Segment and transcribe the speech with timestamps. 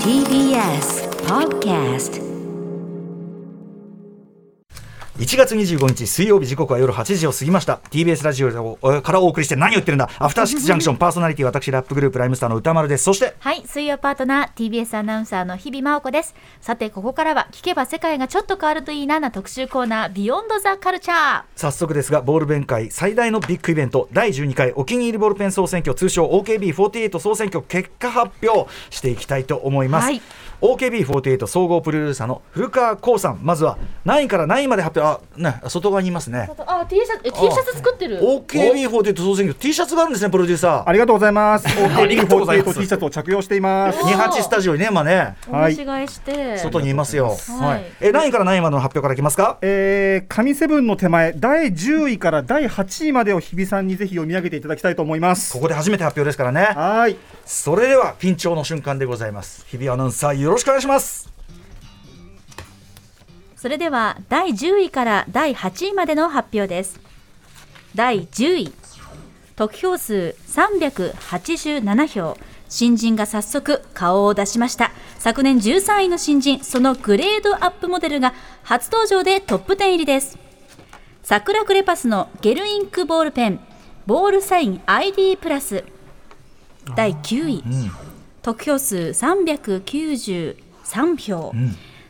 [0.00, 2.16] TBS Podcast
[5.18, 7.80] 1月25日水曜日時刻は夜8時を過ぎました。
[7.90, 10.10] TBS ラジオからお送りして何を言ってるんだ。
[10.18, 10.96] アフターシックスジャンクション。
[11.00, 13.04] パーソナリティ私ラップグループライムスターの歌丸です。
[13.04, 16.34] そしてはい水曜パートナー TBS アナウンサーの日々真央子です。
[16.60, 30.20] さてここからは聞けば世界がちょっと変わるといいなな特集コーナービヨンドザカルチャー早速ですがボールペン界最大のビッグイベント第12回お気に入りボールペン総選挙通称 OKB48 総選挙結果発表していきたいと思います、はい
[30.60, 33.40] OKB48 総合プロデューサーの古川光さん。
[33.42, 35.22] まずは何位から何位まで発表。
[35.36, 36.48] あね外側にいますね。
[36.66, 38.20] あ T シャツえ T シャツ作ってる。
[38.20, 39.54] OKB48 総選挙。
[39.54, 40.88] T シャツがあるんですねプロデューサー。
[40.88, 41.66] ありがとうございます。
[41.68, 42.78] ありがとうございます。
[42.78, 43.98] OKB48T シャツを着用しています。
[44.00, 45.36] 28スタジオにね今ね。
[45.48, 47.84] お召し替えして、外にいますよ、はい。
[48.00, 49.58] え何位から何位までの発表からいきますか？
[49.62, 55.52] えー、神セブンの手前第10位から第8位までを日比さんにぜひ読み上げていただきたいと思います。
[55.52, 56.62] ここで初めて発表ですからね。
[56.62, 57.16] はーい。
[57.46, 59.64] それでは緊張の瞬間でございます。
[59.68, 61.32] 日比アナウンサーよろしくお願いします。
[63.54, 66.98] それでは第10位から第8位までの発表です。
[67.94, 68.72] 第10位。
[69.54, 72.36] 得票数387票。
[72.68, 74.90] 新人が早速顔を出しました。
[75.20, 80.36] 昨年13位の新人そのグレードアップモデルが初登場でトップ10入りです。
[81.22, 83.60] 桜クレパスのゲルインクボールペン。
[84.04, 85.84] ボールサイン ID プラス。
[86.94, 87.62] 第9位、
[88.42, 91.52] 得票数393票、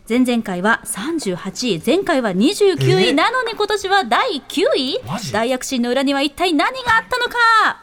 [0.08, 1.82] 前々回は38位。
[1.84, 5.00] 前回は29位、えなのに今年は第9位。
[5.32, 7.82] 大躍進の裏には一体何があったのか？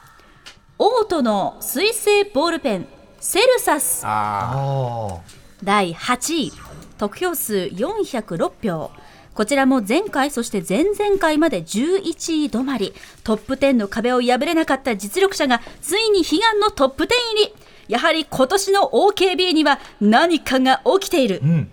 [0.79, 2.87] オートの水性ボールペン。
[3.19, 4.03] セルサス。
[4.05, 5.19] あ
[5.63, 6.51] 第8位。
[6.97, 8.91] 得票数406票
[9.33, 12.93] こちらも前回そして前々回まで11位止まり。
[13.23, 17.55] トップ10の壁を破れなかった実力者がついに悲願のトップ10入り。
[17.87, 21.71] やはり今年の OKB には何かが起きている、ん。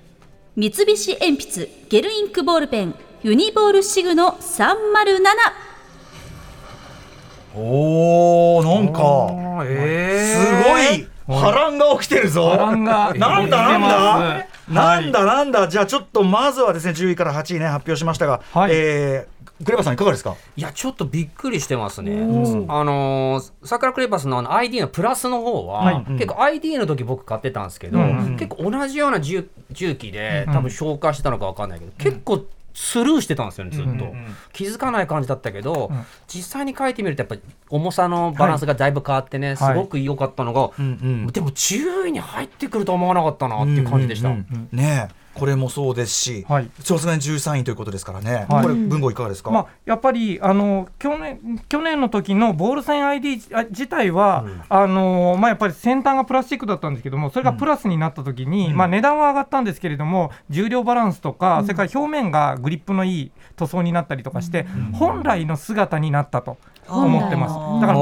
[0.56, 12.50] 三菱鉛筆ゲルインクボールペンユニボールシグの307ーおーなんかえすごい波乱が起きてるぞ。
[12.50, 14.46] 波乱がなんだなんだ？
[14.68, 15.68] 起なんだなんだ。
[15.68, 18.72] じゃあちょっとまずはですね10位から8位ね発表しましたが、はい。
[18.72, 20.36] えークレバさんいかがですか？
[20.56, 22.12] いやちょっとびっくりしてますね。
[22.69, 26.04] あのー桜クレパスのあの ID のプラスの方は、はい。
[26.08, 26.14] うん。
[26.14, 28.36] 結構 ID の時僕買ってたんですけど、うん。
[28.38, 34.12] 結構同じような重重機で多分消化してたのかわかんないけど、結構スルーしてたんですよねずっと、
[34.53, 35.91] 気づかない感じだったけど、
[36.26, 41.26] 実際に書いてみるとやっぱり重さのバランスがだいぶ変わってね、すごく良かったのが、うんうん。
[41.28, 44.28] でも10位に入ってくるとは思わなかったなっていう感じでした。
[44.28, 44.78] うんうんうん。
[44.78, 46.70] ねえこれもそうですし、はい。
[46.80, 48.62] さすがに13位ということですからね、はい。
[48.62, 66.58] これ文豪いかがですか、まあ、やっぱりあの去年去年の時のボールサイン ID 自体は、あのまあ、やっぱり先端がプラスチックだったんですけどもそれがプラスになった時に、まあ、値段は上がったんですけれども重量バランスとか、それから表面がグリップのいい塗装になったりとかして、本来の姿になったと
[66.88, 67.80] 思ってます。
[67.80, 67.98] だから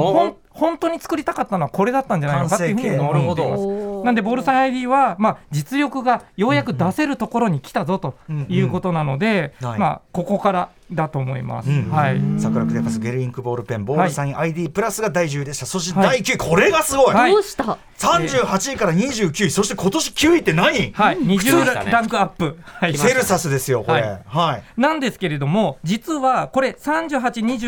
[0.59, 3.89] 本当に作りたかったのはこれだったんじゃないのかっていうふうに思っています。
[4.05, 8.15] なんでボールサイン ID は、まあ、実力がようやく出せるところに来たぞと
[8.49, 9.67] いうことなので、うん。
[9.67, 9.79] はい。
[9.79, 11.69] まあ、ここからだと思います。
[11.69, 11.89] うん。
[11.89, 12.21] はい。
[12.39, 17.31] 桜クレパスゲルインクボールペンボールサイン ID プラスが第10位でしたそしてはい第9位、これがすごい、はい。
[17.31, 24.01] どうした？38位から29位そして今年9位って何、はい、普通でした20ねランクアップ、はい、セルサスですよこれ。
[24.01, 24.21] はい。
[24.25, 27.19] はい、なんですけれども実はこれ38、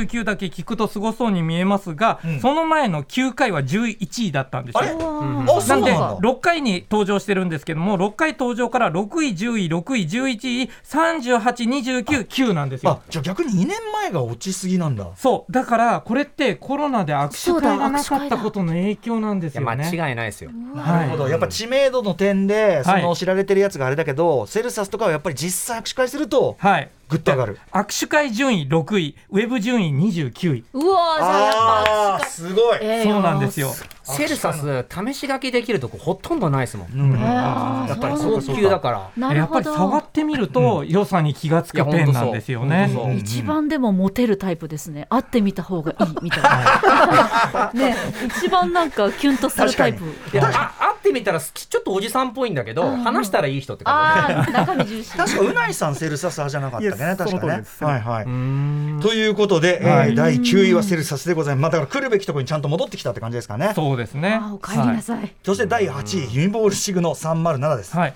[0.10, 2.40] 29だけ聞くとすごそうに見えますが、うん。
[2.40, 3.98] その前の9回は11
[4.28, 4.90] 位だったんですあれ？
[4.92, 4.98] よ。
[4.98, 6.18] なんなんだ。
[6.18, 12.92] 6回に登場してるんですけども6回登場から6位、10位、6位、11位、38、29、9なんですよ。
[12.92, 13.00] あ。
[13.10, 15.08] じゃあ逆に2年前が落ちすぎなんだ。
[15.16, 15.52] そう。
[15.52, 19.84] だからこれってコロナで握手会がなかったことの影響なんですいやよね。
[19.92, 20.52] 間違いないですよ。
[20.52, 23.04] なるほど、やっぱ知名度の点でそはい。
[23.04, 27.60] の知られてるやつがあれだけど、セルサスとかはやっぱり実際握手会するとはいグッと上がる。
[27.74, 30.64] 握手会順位6位ウェブ順位29位。
[30.74, 33.70] うわーじゃあやっぱあーすごい、えーそうなんですよ。
[34.12, 36.88] セルサス試し書きできるとこほとんどないですもん。
[36.94, 37.20] うん。
[37.20, 39.12] やっぱり高級だから。
[39.18, 42.92] なるほやっぱり触どってみると良さに気がつくペンなんですよね。
[42.94, 43.14] う。
[43.14, 45.08] 一番でもモテるタイプですね。
[45.10, 47.72] 会ってみた方がいいみたいな。
[47.74, 47.96] ね。
[48.40, 50.04] 一番なんかキュンとするタイプ。
[50.04, 54.34] い会ってみたらちょっとおじさんっぽいんだけど、話したらいい人って感じ。
[54.34, 55.12] ああ中身重視。
[55.12, 57.16] 確かうないさんセルサス派じゃなかったね。
[57.18, 57.64] 確かね。
[57.80, 58.26] はいはい。
[58.26, 59.00] うん。
[59.02, 60.16] ということで、えーはい。
[60.16, 63.72] 第9位はセルサスでございます、まあ、だから来るべきところにちゃんと戻ってきたって感じですかね。
[63.76, 64.40] そうですね。
[64.42, 68.10] あーお帰りなさい、そして第8位、ユニボールシグの307です、はい。
[68.10, 68.16] は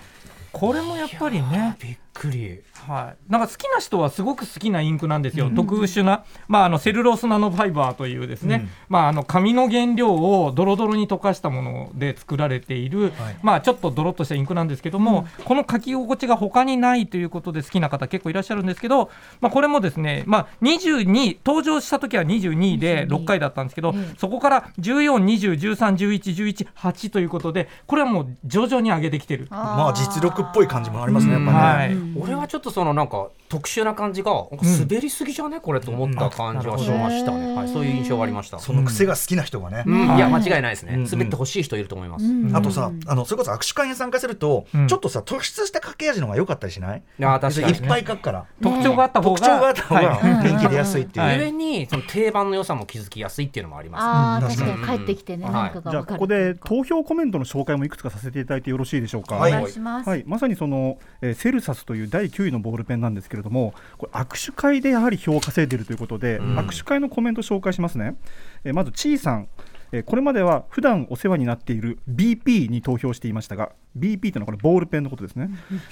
[0.52, 1.76] これもやっぱりね、
[2.16, 2.62] くり。
[2.86, 19.10] はい、なんか好きな人はすごく好きなインクなんですよ、特殊な、まあ、あのセルロースナノファイバーというですね、まあ、あの紙の原料をドロドロに溶かしたもので作られている、まあ、ちょっとドロッとしたインクなんですけども、この書き心地が他にないということで好きな方結構いらっしゃるんですけど、
[19.40, 29.48] まあ、これもですね、まあ、22登場した時は22で6回だったんですけど、そこから14、20、13、11、11、8ということでこれはもう徐々に上げてきてる。
[29.50, 35.60] まあ実力っぽい感じもありますねやっぱね、はい俺はちょっとそのなんか特殊な感じがなんか滑りすぎじゃね？
[35.60, 40.16] これと思った感じはしましたね、はい、そういう印象がありました、その癖が好きな人がね、うん。
[40.16, 40.18] い。
[40.18, 44.88] や間違いないですね、うん滑ってほしい人いると思います、あとさあのそれこそ握手会に参加すると、うん。
[44.88, 47.02] ちょっとさ突出した駆け味の方が良かったりしない？
[47.18, 50.50] いや確かにいっぱい書くから、特徴があった方が特徴があった方がはい。
[50.50, 51.38] 元気出やすいっていう、はい。
[51.38, 54.42] 上にその定番の良さも気づきやすいっていうのもあります、ああ、うん。
[54.42, 56.04] 確かに帰ってきてね、うん何かがじゃあ。
[56.04, 59.36] ここで投票コメントの紹介もいくつかさせていただいてよろしいでしょうか？
[59.36, 59.52] おはい。
[59.52, 59.68] 願い。
[59.68, 60.08] します。
[60.08, 66.58] はい、まさにその、えーセルサスという第9位のボールペンなんですけれどもこれ握手会でやはり票を稼いでいるということで、ん。
[66.58, 68.16] 握手会のコメント紹介しますね、
[68.64, 69.48] えーまずちーさん、
[69.92, 75.50] えーこれまでは普段お世話になっている BP に投票していましたが BP というのはこれボールペンのことですね。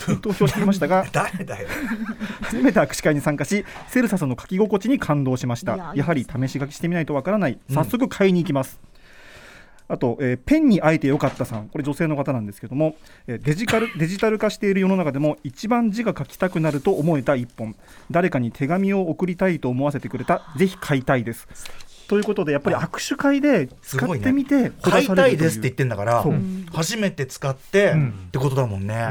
[0.08, 1.68] に投票していましたが 誰だよ。
[2.42, 5.74] 初めて握手会に参加しセルサスの書き心地に感動しました。
[5.74, 7.58] いややはり試し書きしてみないとわからない。
[7.70, 8.80] 早速買いに行きます、
[9.88, 12.96] あと、えーペンに会えてよかったさん、これ女性の方なんですけども、
[13.26, 17.74] えーデジカル デジタル化している世の中でも一番字が書きたくなると思えた一本、
[18.10, 21.48] 誰かに手紙を送りたいと思わせてくれた、ぜひ買いたいです。
[22.06, 26.24] ということで、やっぱり握手会です使ってみて、ほだ買いたいですって言ってんだから
[26.72, 28.08] 初めて使って、うん。
[28.08, 29.08] ってことだもんね、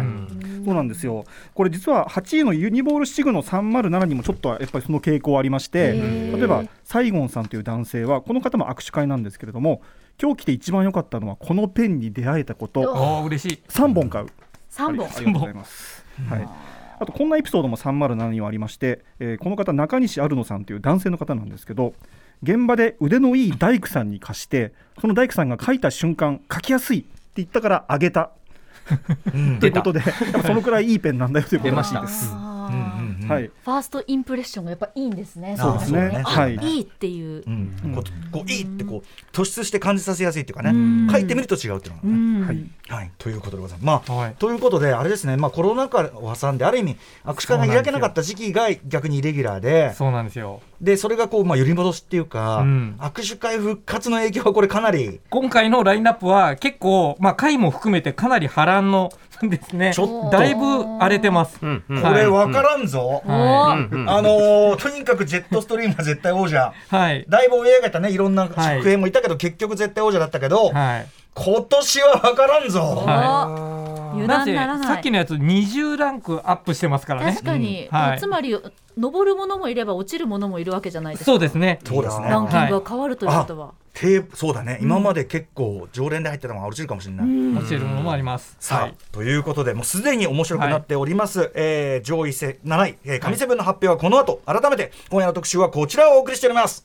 [0.64, 1.26] そうなんですよ。
[1.56, 5.94] これ実は8位のユニボールシグの307にもちょっとやっぱりその傾向ありまして、
[6.36, 9.82] 例えばサイゴンさんという男性はこの方も握手会なんですけれども、
[10.22, 14.28] 今日来て一番良かったのはこのペンに出会えたこと、おー嬉しい3本買う。
[14.70, 15.16] 三本はい。
[15.18, 16.06] ありがとうございます。
[16.30, 16.48] はい。
[17.00, 21.94] あとこんなエピソードも307にはありまして、えーこの方中西アルノさんという男性の方なんですけど
[22.44, 27.08] 現場で腕のいい大工さんに貸してその大工さんが書いた瞬間書きやすいって
[27.38, 28.32] 言ったからあげた
[29.34, 30.02] うんということで
[30.46, 32.34] そのくらいいいペンなんだよということらしいです。
[32.34, 35.56] うんはい、ファーストインプレッションがやっぱいいんですね。
[35.58, 36.22] そうですね。
[36.26, 36.56] あはい。
[36.56, 37.44] いいっていう。
[37.46, 37.50] う。
[37.50, 37.94] ん。
[37.96, 41.08] こうこういいってこう突出して感じさせやすいっていうかうん。
[41.08, 42.46] ね書いてみると違うっていうのがね、うん。
[42.46, 42.66] はい。
[42.90, 44.10] はい、ということでございます。
[44.10, 44.36] まあ、はい。
[44.36, 50.62] ということで、あれですね、まあ、コロナ禍を挟んで、ある意味、握手会が開けなかった時期が逆にイレギュラーで、そうなんですよ。
[50.82, 52.96] でそれがこう、まあ、揺り戻しっていうか、うん。
[53.00, 59.12] 握手会復活の影響はこれ、かなり、今回のラインナップは結構、まあ、回も含めてかなり波乱の
[59.50, 59.94] ですね。
[59.94, 60.30] ちょっと。
[60.30, 60.64] だいぶ
[61.00, 62.02] 荒れてます、うんうん。
[62.02, 63.22] これ、分からんぞ。
[63.26, 66.74] おはーうんあのーとにかくジェットストリームは絶対王者。
[66.90, 67.26] はい。
[67.28, 68.78] だいぶ追い上げたね、いろんなはい。
[68.78, 72.82] 祝宴もいたけど、結局絶対王者だったけど、はい今年は分からんぞ。
[72.82, 73.04] お
[74.14, 74.88] 油なぜ断ならない。
[74.88, 77.32] さっきのやつ20ランクアップしてますからね。
[77.34, 77.98] 確かに、うん。
[77.98, 78.20] はい。
[78.20, 78.56] つまり
[78.98, 81.26] 登るものもいれば落ちるものもいるわけじゃないですか。
[81.26, 81.80] そうですね。
[81.86, 83.74] そうですねランキングが変わるということは。
[83.94, 87.28] テープそうだね、今まで結構常連で入ってたのが落ちるかもしれない。
[87.56, 88.96] 落ちるものもあります、さあ、はい。
[89.12, 94.42] ということでもうすでに面白くなっております、えー上位せ7位、えー、神セブンの発表はこの後。
[94.48, 96.84] 改めて今夜の特集はこちらをお送りしております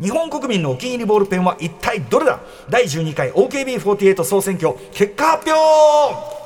[0.00, 2.38] 日本国民のお気に入りボールペンは一体どれだ？
[2.70, 6.38] 第12回 OKB48 総選挙結果発表！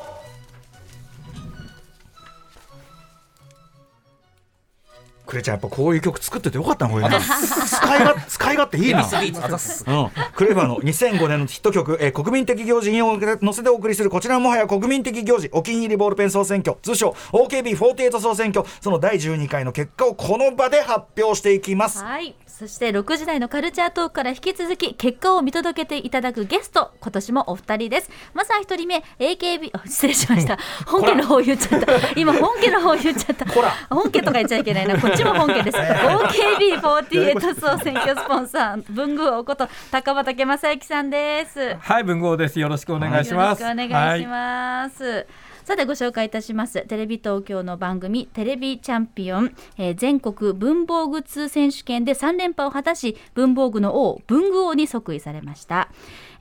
[5.25, 7.17] クレちゃんやっぱこういう曲作っててよかったのこれね。
[7.19, 8.99] 使いが使い勝手いいな。
[8.99, 22.03] うん、クレバーの2005年のヒット曲、えー国民的行事に乗せてお送りするこちらもはや国民的行事お気に入りボールペン総選挙通称 OKB48 総選挙その第12回の結果をこの場で発表していきます。
[22.03, 22.35] はい。
[22.63, 28.09] そして6時台のカルチャートークから引き続き結果を見届けていただくゲスト今年もお二人です。
[28.33, 30.57] まずは一人目 AKB あ失礼しました。
[30.87, 31.87] 本家の方言っちゃった。
[32.15, 33.45] 今本家の方言っちゃった。
[33.93, 34.97] 本家とか言っちゃいけないな。
[34.97, 35.77] こっちも本家です。
[35.77, 41.75] OKB48 総選挙スポンサー文具王こと高畑正幸さんです。
[41.75, 42.61] はい文豪です。
[42.61, 43.61] よろしくお願いします。
[43.61, 45.27] よろしくお願いします。
[45.65, 46.85] さてご紹介いたします。
[46.87, 55.89] テレビ東京の番組テレビチャンピオン、えー全国文房具通選手権で3連覇を果たし文房具の王文具王に即位されました、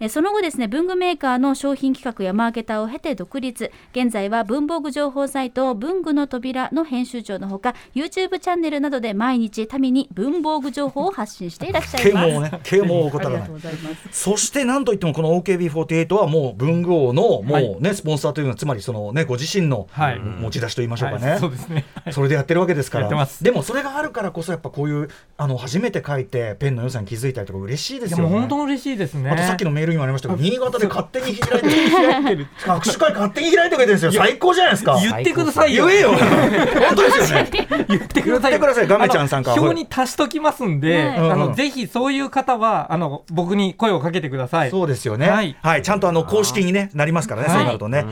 [0.01, 3.71] えーその後ですね文具メーカーの商品企画やマーケターを経て独立。
[3.93, 12.29] 現在は文房具情報サイト文具の扉の編集長のほか YouTube チャンネルなどで毎日民に文房具情報を発信していらっしゃい啓ます。
[12.29, 13.33] 蒙をね啓蒙をあ怠らない。
[13.35, 13.97] りがとうございます。
[14.13, 20.19] そしてなんといってもこの OKB48 はもう文具王のもうね、スポンサーというのはつまりそのねご自身のはい。
[20.19, 21.41] 持ち出しと言いましょうかね、はい。
[21.41, 21.85] そうですね。
[22.05, 23.03] はいそれでやってるわけですから。
[23.05, 23.43] やってます。
[23.45, 29.31] でもそれがあるからこそやっぱこういうあの初めて書いてペンの良さに気づいたりとか嬉しいでいやもうすよね本当嬉しいですね。
[29.31, 32.47] あとさっきのールにもありましたけど新潟で勝手に開いてる。
[32.65, 34.13] 握手会勝手に開いてくれてるんですよ。
[34.13, 34.99] 最高じゃないですか。
[35.01, 35.87] 言ってくださいよ。
[35.87, 36.13] 言えよ。
[36.13, 37.51] 本当ですよね。
[37.89, 39.61] 言ってください言ってくださいガメちゃんさんから。
[39.61, 41.31] 表に足しときますんで、はい。
[41.31, 44.71] あのぜひそういう方はあの僕に声をかけてください。
[44.71, 45.29] そうですよね。
[45.29, 45.81] ははい。
[45.81, 47.57] い、ちゃんとあの公式に、ね、なりますからね、はい。
[47.57, 48.05] そうなるとね。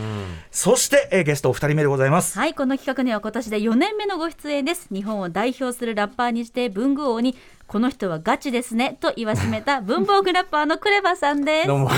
[0.51, 2.37] そして、えーゲストお二人目でございます。
[2.37, 2.55] はい。
[2.55, 4.89] この企画には今年で4年目のご出演です。
[4.93, 7.37] 日本を代表するラッパーにして文具王に
[7.71, 11.67] この人はガチですねと言わしめた文房具ラッパーのクレバさんです。
[11.71, 11.91] どうも。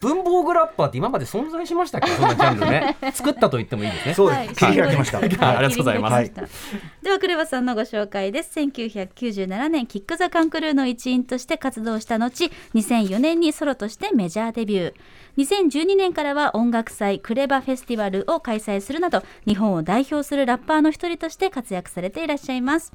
[0.00, 4.14] 文房具ラッパーって今まで存在しましたっけそんなジャンルね作ったと言ってもいいですね。
[4.14, 4.54] そうです、はい。
[4.54, 5.18] 切り開きました。
[5.18, 5.26] はい。
[5.26, 6.22] ありがとうございます。
[6.22, 8.60] 切り開きしたではクレバさんのご紹介です。
[8.60, 14.94] 1997年キック・ザ・カンクルーの一員として活動した後2004年にソロとしてメジャーデビュー。
[15.38, 22.92] 2012年からは音楽祭クレバフェスティバルを開催するなど日本を代表するラッパーの一人として活躍されていらっしゃいます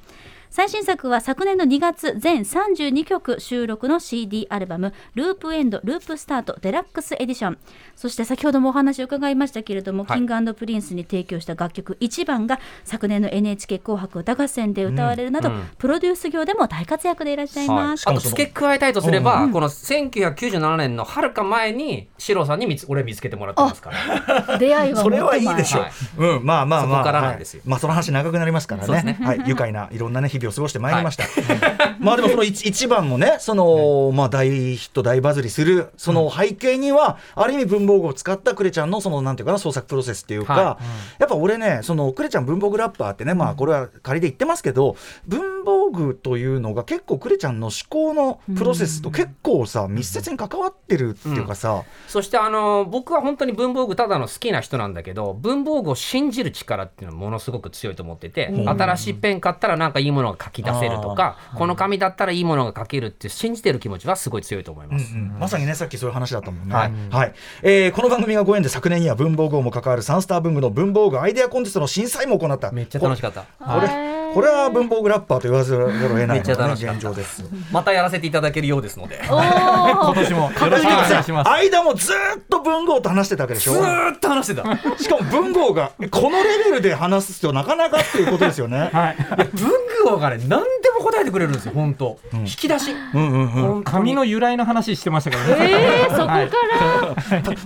[0.50, 10.20] 最新作は昨年の2月全32曲収録の CD アルバム「LOOP END LOOP START Deluxe Edition」そして先ほどもお話を伺いましたけれども、はい。
[10.20, 15.70] キングプリンスに提供した楽曲「1番」が昨年の NHK 紅白歌合戦で歌われるなど、うん。
[15.78, 18.08] プロデュース業でも大活躍でいらっしゃいます。
[18.08, 24.58] あと付け加えたいとすれば、この1997年のはるか前にシロさんに見つ俺見つけてもらってますから。
[24.58, 25.82] 出会いはそれはいいでしょう。
[25.84, 25.92] はい。
[26.38, 27.04] うん、まあまあまあ。
[27.04, 27.60] そこからなんですよ。
[27.62, 29.04] はいまあその話長くなりますからね。
[29.04, 29.20] ね。
[29.22, 31.26] はい、愉快ないろんなね日々を過ごしてまいりました。
[32.00, 40.80] まあでもその一一番もね、そのまあ大ヒット大バズりするその背景には、ある意味文房具を使ったクレちゃんのそのなんていうかな創作プロセスっていうか、は
[41.20, 44.96] やっぱ俺ね、そのクレちゃん文房具ラッパーってね、まあこれは仮で言ってますけど、
[45.28, 51.84] 文房具というのが結構クレちゃんの思考のプロセスと結構さ密接に関わってるっていうかさ。
[52.08, 65.14] そしてあの僕は本当に文房具ただの好きな人なんだけど文房具を信じる力っていうのはものすごく強いと思ってて、新しいペン買ったらなんかいいものが書き出せるとかこの紙だったらいいものが書けるって信じてる気持ちはすごい強いと思います。
[65.14, 66.74] うんまさにねさっきそういう話だったもんね。
[66.76, 72.72] はいはいえーこの番組がご縁で昨年には文房具王も関わるサンスター文具の文房具アイデアコンテストの審査員も行った。
[72.72, 73.42] めっちゃ楽しかった。
[73.42, 77.44] これこれは文房具ラッパーと言わざるを得ないめっちゃのが、ね、現状です。
[77.72, 79.20] またやらせていただけるようですので。
[79.32, 81.50] お今ー年もよろしくお願いします。
[81.50, 84.78] 間もずーっと文豪と話してたわけでしょずーっと話してた。
[85.00, 88.78] しかも文豪がこのレベルで話すとなかなかっていうことですよね。
[88.94, 89.16] はい。
[89.56, 89.70] 文
[90.06, 92.20] 具王がね何でも答えてくれるんですよ本当。
[92.32, 92.92] 引き出し。
[93.16, 95.72] うんうんうん、紙の由来の話してましたからね。
[95.72, 96.52] えー、そこから、はい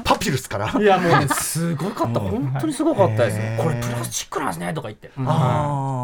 [0.05, 0.81] パピルスから？
[0.81, 3.63] いやもうねすごかった本当にすごかったですへーよ。
[3.63, 5.11] これプラスチックなんですねとか言って。
[5.17, 5.25] うん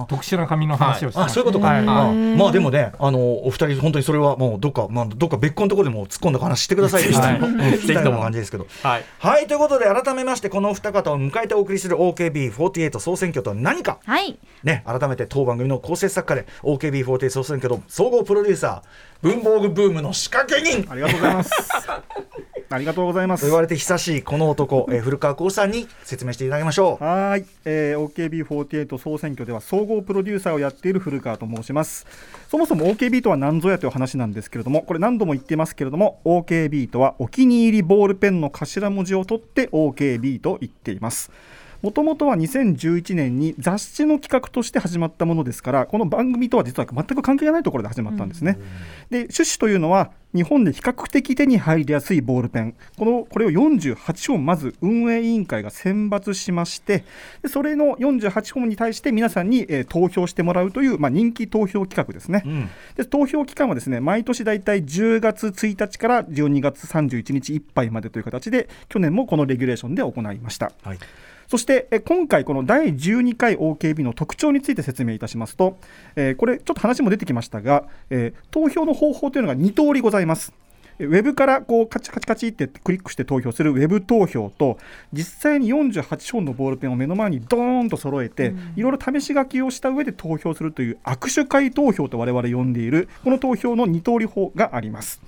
[0.10, 1.34] 特殊な紙の話をしてまあした。
[1.36, 1.80] そういうことか、はい。
[1.82, 1.84] あ
[2.38, 7.40] まあでもねあのお二人本当にそれはもうどっかまあどっか別個のところでも突っ込んだ話してくださいよはい。
[7.40, 8.66] うん聞きたいような感じですけど。
[8.82, 9.06] はい。
[9.20, 14.00] はいということで改めましてこのお二方を迎えてお送りする OKB48 総選挙とは何か。
[14.06, 18.88] はい、ね改めて当番組の構成作家で OKB48 総選挙の総合プロデューサー
[19.22, 20.90] 文房具ブームの仕掛け人。
[20.90, 21.52] ありがとうございます。
[22.70, 23.42] ありがとうございます。
[23.42, 27.04] と言われて久しいこの男、えー古川光さんに説明していただきましょう。
[27.04, 32.06] はーい、えー、OKB48 総選挙では総合プロデューサーをやっている古川と申します。
[32.50, 41.32] そもそも OKB とは何ぞやという話なんですけれどもこれ何度も言ってますけれども OKB とはお気に入りボールペンの頭文字を取って OKB と言っています
[41.81, 48.60] もともとは2011年に雑誌の企画として始まったものですからこの番組とは実は全く関係がないところで始まったんですね、
[49.10, 52.75] で趣旨というのは日本で比較的手に入りやすいボールペン。
[52.98, 57.05] このこれを48本まず運営委員会が選抜しまして
[57.41, 62.69] でそれの48本に対して皆さんに、えー投票してもらうという、まあ、人気投票企画ですね、ん。
[62.96, 70.72] で投票期間はですね毎年大体10月1日から12月31日いっぱいまでという形で去年もこのレギュレーションで行いました。
[70.84, 71.00] はい
[71.48, 75.77] そしてえ今回この第12回 OKB の特徴について説明いたしますと、
[76.16, 80.54] えーこれちょっと話も出てきましたが、えー投票の方法というのが2通りございます。
[81.00, 84.77] えウェブからこうカチカチカチってクリックして投票するウェブ投票と
[85.13, 95.22] 実際に48本のボールペンを目の前にドーンと揃えて、いろいろ試し書きをした上で投票するという握手会投票と我々呼んでいるこの投票の2通り法があります。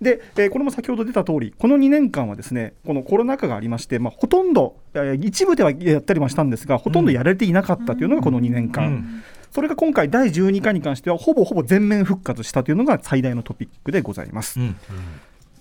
[0.00, 8.86] で、えーこれも先ほど出た通り、この2年間はですね、このコロナ禍がありまして、まあ、ほとんど、えー一部ではやったりはしたんですが、ほとんどやられていなかったというのがこの2年間。
[8.86, 14.60] うんそれが今回、第12回に関しては、ほぼほぼ全面復活したというのが最大のトピックでございます。
[14.60, 14.76] うん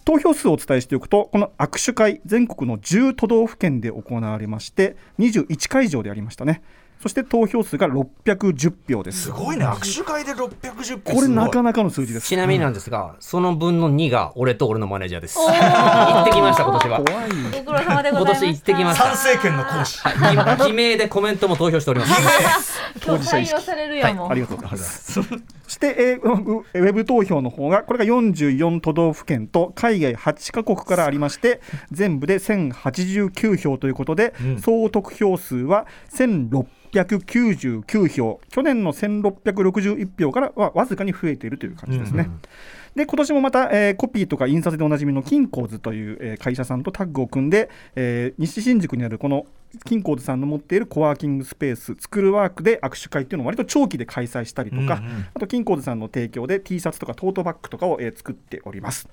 [0.04, 6.62] 投票数をお伝えしておくと、この握手会、全国の10都道府県で行われまして、21会場でありましたね。
[7.02, 9.24] そして投票数が610票です。
[9.24, 12.28] すごいね握手会で610これなかななかの数字です。
[12.28, 15.38] ちなみになんですが、その分の2が俺と俺のマネージャーです。
[15.38, 17.04] 行ってきました今年は。
[17.04, 17.30] 怖い。
[17.66, 18.42] ご苦労様でございました。
[18.42, 22.14] 今年行ってきました参政権の行使はい、記名でコメントも投票しております。
[23.06, 24.32] 今日採用されるやもん。
[24.32, 25.20] ありがとうございます。
[25.68, 31.60] そして、えーウウェブ投票の方がこれが44都道府県と海外8カ国からありまして
[31.92, 34.60] 全部で1089票ということで、うん。
[34.60, 35.86] 総得票数は
[36.94, 38.40] 1699票。
[38.50, 42.30] 去年の1661票からはわずかに増えているという感じですね。
[42.96, 49.46] で今年もまた、えーコピーとか印刷でおなじみの金光図という、えー会社さんとタッグを組んで、えー西新宿にあるこの
[49.86, 59.08] 金光図さんの持っているコワーキングスペーススクールワークで握手会っていうのを割と長期で開催したりとか、うんうんあと金光図さんの提供で T シャツとかトートバッグとかを、えー作っております。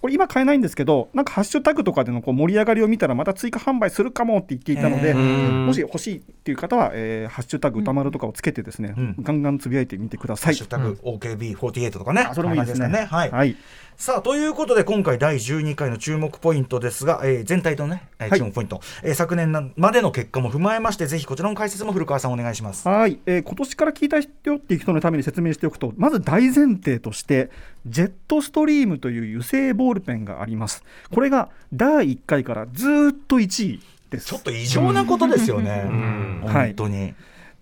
[0.00, 10.54] これ今買えないんですけどなんかハッシュタグとかでのこう盛り上がりを見たらまた追加販売するかもって言っていたので、えーもし欲しいっていう方は、えーハッシュタグ歌丸とかをつけてですね、うんガンガンつぶやいてみてください。
[10.54, 12.22] ハッシュタグ OKB48 とかね。
[12.22, 12.86] あそれもいいですね。
[12.86, 13.30] こんな感じはい。
[13.30, 13.56] はい
[14.00, 22.88] さあということで今回第12回の注目ポイントですが、えー全体とね、えーはい注目ポイント、えー昨年なまでの結果も踏まえましてぜひこちらの解説も古川さんお願いします。
[22.88, 27.50] はい、えー今年から聞いた人っていう人のために説明しておくとまず大前提として
[27.84, 33.80] ジェットストリームという油性ボールペンがありますこれが第1回からずーっと1位
[34.10, 35.84] ですちょっと異常なことですよね。
[35.84, 37.14] ん本当に。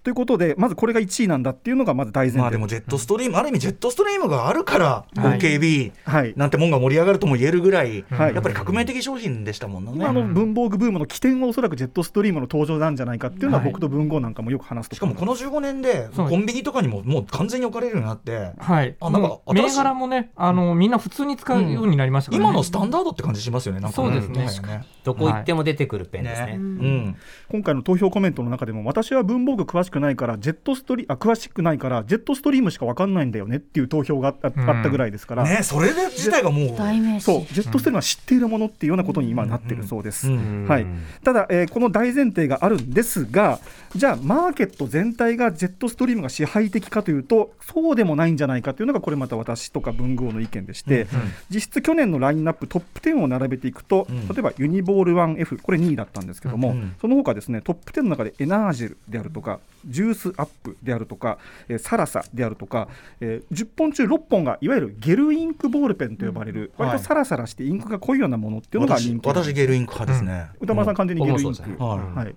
[0.09, 5.39] ということでまずこれが1位なんだっていうのがまず大前提、まあでもジェットストリーム、ある意味ジェットストリームがあるから、はい。
[5.39, 6.33] OKB はい。
[6.35, 9.93] なんてもんが盛り上がるとも言えるぐらい、はいやっぱり革命的商品でしたもんね。
[9.97, 13.71] 今の文房具ブームの起点はおそらくジェットストリームの登場なんじゃないかっていうのははい。
[13.71, 23.81] 僕と文豪なんかもよく話すとしかもこの15年でコンビニとかにももう完全に置かれるようになって、はい、あなんか銘柄もね、あのみんな普通に使うようになりましたからね、今のスタンダードって感じしますよね。
[23.81, 24.47] なんかそうですね。
[24.67, 24.87] ね。
[25.05, 26.47] どこ行っても出てくるペンですね。
[26.47, 27.17] ねうん。
[27.51, 36.77] 今回の投票コメントの中でも私は文房具詳しくないからジェットストリあ詳しくないからジェットストリームしか分かんないんだよねっていう投票があったぐらいですから、ねそれで自体がもう。
[36.77, 37.25] 代名詞。
[37.25, 40.31] そうジェットストリームは知っているものっていうようなことに今なってるそうです。
[40.31, 40.67] うん。
[40.69, 40.87] はい、
[41.25, 43.61] ただ、えーこの大前提があるんですが
[43.95, 51.07] じゃあマーケット全体がジェットストリームが支配的かというとそうでもないんじゃないかというのがこれまた私とか文豪の意見でして、
[51.51, 54.29] 実質去年のラインナップトップ10を並べていくと、うん。
[54.29, 62.89] 例えばユニボール 1F これ2位だったんですけども、うんその他ですねトップ10の中でエナージェルであるとかジュースアップであるとか、えーサラサであるとか、
[63.21, 70.49] えー10本中6本がいわゆるゲルインクボールペンと呼ばれる、うんはい割とサラサラしてインクが濃いようなものっていうのが私人気私ゲルインク派ですね。
[70.61, 71.77] 歌丸さん完全にゲルインク、ね。
[71.79, 72.25] はい。
[72.25, 72.35] はい。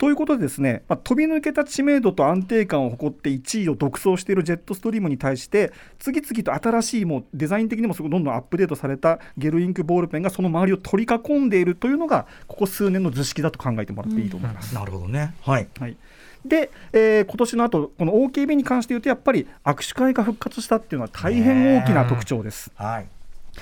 [0.00, 14.74] ということでですね、まあ、飛び抜けた知名度と安定感を誇って1位を独走しているジェットストリームに対して次々と新しいもうデザイン的にもすごいどんどんアップデートされたゲルインクボールペンがその周りを取り囲んでいるというのがここ数年の図式だと考えてもらっていいと思います。
[14.74, 15.34] なるほどね。
[15.42, 15.68] はい。
[15.78, 15.96] はい
[16.44, 22.70] で、えー今年の後この OKB に関して言うとやっぱり握手会が復活したっていうのは大変大きな特徴です。
[22.76, 23.06] はい。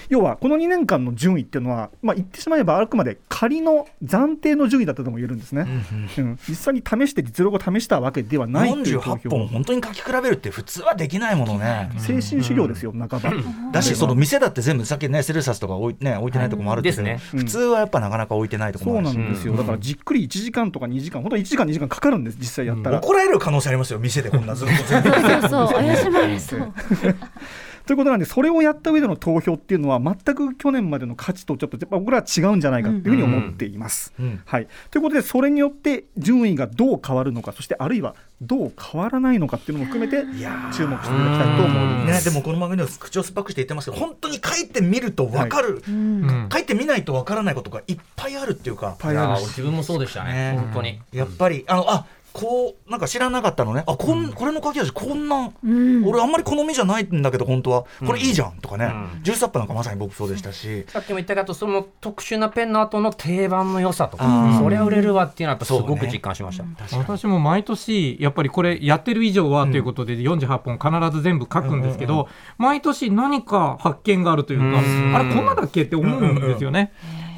[0.09, 5.67] 要はこの2年間の順位っていうのは、まあ、言ってしまえばあくまで仮の暫定の順位だったとも言えるんですね、
[6.19, 11.91] うん実際に試して実力を試したわけではないという投48本票本当に書き比べるって普通はできないものね。
[11.99, 13.33] 精神修行ですよ、半ば。
[13.73, 17.19] だしその店だって全部さっきねセルサスとか置い,、ね、置いてないとこもあるけど、ですね。
[17.19, 22.99] 普通はやっぱなかなか置いてないとこもそうなあるし、んですよ、だからじっくり1時間とか2時間、本当に1時間、2時間かかるんです、実際やったら。
[22.99, 26.73] 怒られる可能性ありますよ店でこんなずっと全部そうそう怪しまれそう
[27.89, 34.13] ということなんで、それをやった上での投票っていうのは、全く去年までの価値とちょっと、やっぱ僕らは違うんじゃないかというふうに思っています。
[34.21, 34.43] うん。
[34.45, 41.03] はい、ということで、それによって順位がどう変わるのか、そしてあるいはどう変わらないのかっていうのも含めて、注目していただき
[41.39, 42.27] たいと思います。
[42.27, 46.49] ね、でもこの番組では口を酸っぱくして言ってますけど本当に書いてみると分かる、うん。
[46.53, 50.53] 書いてみないと分からないことがいっぱいあるっていうか、自分もそうでしたね。
[50.53, 50.59] ね。
[50.59, 51.01] 本当に。
[51.11, 52.07] やっぱりあのあ
[52.39, 53.85] こうなんか知らなかったのね。
[53.87, 56.05] あこん、これの書き味こんな、うん。
[56.07, 59.23] 俺あんまり好みじゃないんだけど本当はこれいいじゃんとかね、うん。
[59.23, 66.65] ジュースアップなんかまさに僕そうでしたし、さっきも言ったけどその特殊なペンの後の定番の良さとあかーそれは売れるわっていうのはやっぱすごく実感しました、
[66.97, 75.17] 私も毎年やっぱりこれやってる以上はということで48本必ず全部書くんですけうんうんど毎年何か発見があるというかうん。
[75.17, 76.93] あれこんなだっけって思うんですよね。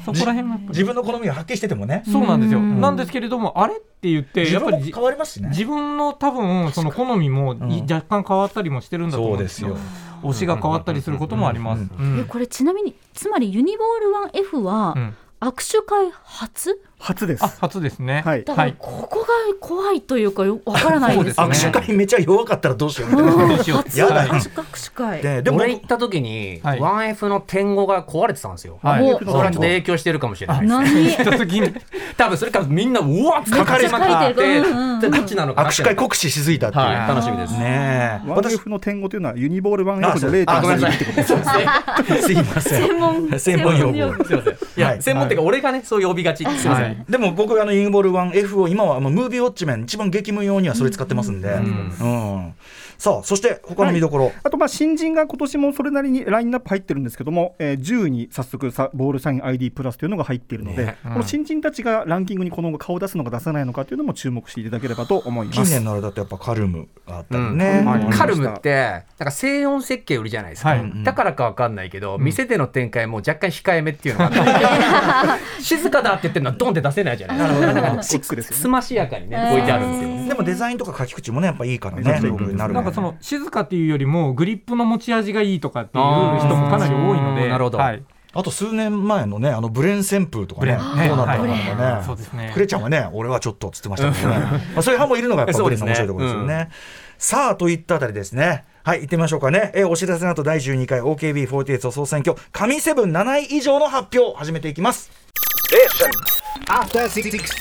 [0.05, 0.67] そこら辺がやっぱり。
[0.69, 2.03] 自分の好みがはっきりしててもね。
[2.05, 2.59] そうなんですよ。
[2.59, 2.81] うん。
[2.81, 5.49] なんですけれどもあれって言って自やっぱり変わりますしね。
[5.49, 9.69] 自分の多分その好みもん若干変わったりもしてるんだと思うんですよ。
[9.69, 9.81] そうで。
[10.29, 11.83] 推しが変わったりすることもあります。
[12.27, 15.15] これちなみにつまりユニボール 1F はうん。
[15.41, 16.79] 握手会初？
[17.01, 17.43] 初です。
[17.43, 17.47] あ。
[17.59, 18.21] 初ですね。
[18.25, 18.43] はい。
[18.43, 19.27] だからここが
[19.59, 21.33] 怖いというかよわからないですね。
[21.33, 21.71] そうですね。
[21.71, 23.49] 握手会めちゃ弱かったらどうしようみたいな、うん。
[23.49, 25.21] どうしよう初やだ初握手会。
[25.21, 26.79] ででも俺行った時に、はい。
[26.79, 29.13] 1F の点語が壊れてたんですよ、はい。
[29.13, 30.69] おそれはちょっと影響してるかもしれないです。
[30.69, 31.05] 何？
[31.05, 31.73] 行った時に。
[32.17, 37.07] 多分それからみんなうわっ書かれまくめっちゃ書いってどっちなのかな握手会酷使しすぎたっていう、はい。
[37.07, 37.53] 楽しみです。
[37.53, 38.29] ねえ。
[38.29, 40.95] ワン F の点語というのはユニボール 1F のあそうあごめんなさい。
[40.95, 42.21] 0.3ってことですね。
[42.21, 42.87] すいません。
[42.87, 43.39] 専門。
[43.39, 44.23] 専門用語。
[44.25, 45.01] すいませんいや、はい。
[45.01, 52.53] 専門っていうか俺がねそう呼びがちすいません、はいでも僕あのユニボール 1F を今はまあムービーウォッチメン一番激務用にはそれ使ってますんで、うん
[53.01, 60.97] さあそして他の見どころ、あとまあ新人が今年もそれなりにラインナップ入ってるんですけども、えー、10位に早速さボールサイン ID プラスというのが入っているので、ね。
[61.01, 65.55] この新人たちがランキングにこの後顔を出すのか出さないのかというのも注目していただければと思います。
[65.63, 67.57] 近年のあれだとやっぱカルムがあったりうん。
[67.57, 68.05] ね、はい。
[68.11, 71.03] カルムってなんか静音設計売りじゃないですか、はい。
[71.03, 77.73] だからかわかんないけど、店での展開も若干控えめっていうのが 静かだって言ってるのはドンって出せないじゃないですか。
[77.73, 80.27] なんかシックですましやかにね置いてあるんですよ。
[80.29, 82.03] でもデザインとか書き口もねやっぱいいからね
[82.51, 86.03] なるなんかその静かっていうよりもグリップの持ち味がいいとかっていう
[86.39, 90.73] 人もかなり多いので、なるほどはい、あと数年前のねあのブレン旋風とかね
[91.07, 91.99] どうなったのかはい。
[91.99, 92.51] ねそうですね。
[92.53, 94.35] クレちゃんはね俺はちょっとっつってましたけどね。
[94.39, 96.69] まあそういう派もいるのがやっぱブレンの面白いところですよね。
[97.17, 98.65] さあといったあたりですね。
[98.83, 105.11] はい行ってみましょうかね、えーお知らせの後第12回 OKB48 総選挙神セブン7位以上の発表を始めていきます。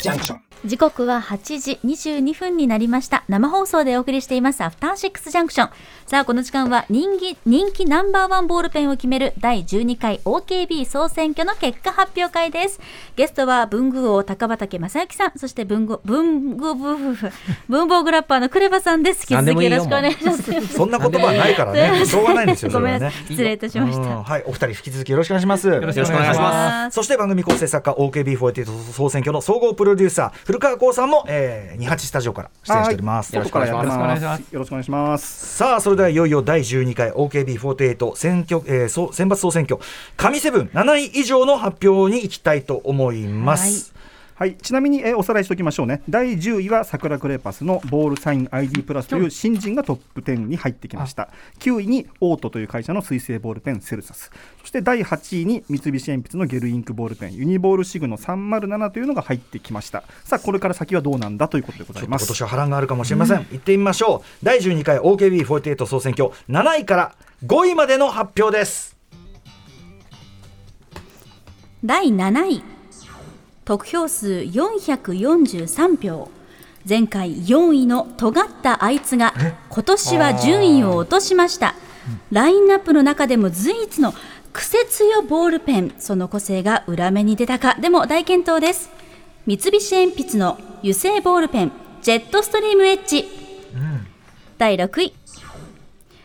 [0.02, 0.49] Junction.
[0.66, 3.24] 時刻は8時22分になりました。
[3.28, 5.70] 生放送でお送りしていますアフターシックスジャンクション。
[6.06, 12.78] さあこの時間は人気人気ナンバーワンボールペンを決める第12回 OKB 総選挙の結果発表会です。
[13.16, 17.16] ゲストは文具王高畑正幸さんそして文具文具文
[17.68, 19.26] 文房グラッパーのクレバさんです。
[19.30, 20.66] 引き続きよろしくお願いします。
[20.74, 22.04] そんな言葉はないからね。
[22.04, 23.26] しょうがないんですよそごめんなさい。
[23.28, 24.04] 失礼いたしましうん。
[24.04, 25.68] たはい、お二人引き続きよろしくお願いします。
[25.68, 26.94] よろしくお願いします。
[26.94, 33.32] そして番組構成作家 OKB48 総選挙の総合プロデューサー古川光さんも、えー、28スタジオから出演しております。
[33.32, 33.72] よろしくお願いし
[34.90, 35.56] ます。
[35.56, 39.80] さあそれではいよいよ第12回 OKB48 選挙、えー、総選抜総選挙
[40.16, 43.92] 神セブン7位以上の発表に行きたいと思います。
[43.94, 43.99] はい、
[44.62, 46.02] ちなみに、えーおさらいしておきましょうね。
[46.08, 51.28] 第10位は桜クレパスのボールサイン ID プラスという新人がトップ10に入ってきました。
[51.58, 54.30] 9位にオートという会社の水性ボールペンセルサス。
[54.60, 60.04] そして第8位に三菱鉛筆のゲルインクボールペンユニボールシグの307というのが入ってきました。
[60.24, 62.22] さあ、これから先はどうなんだということでございます。
[62.22, 68.96] 今年は波乱があるかもしれません、行ってみましょう第12回 OKB48 総選挙7位から5位までの発表です
[71.84, 72.79] 第7位
[73.70, 76.28] 得票数443票。
[76.88, 79.32] 前回4位の尖ったあいつが
[79.68, 81.76] 今年は順位を落としました。
[82.32, 84.12] ラインナップの中でも随一の
[84.52, 85.94] 癖強ボールペン。
[86.00, 87.76] その個性が裏目に出たか。
[87.80, 88.90] でも大健闘です。
[89.46, 91.72] 三菱鉛筆の油性ボールペン。
[92.02, 93.24] ジェットストリームエッジ、
[94.58, 95.14] 第6位。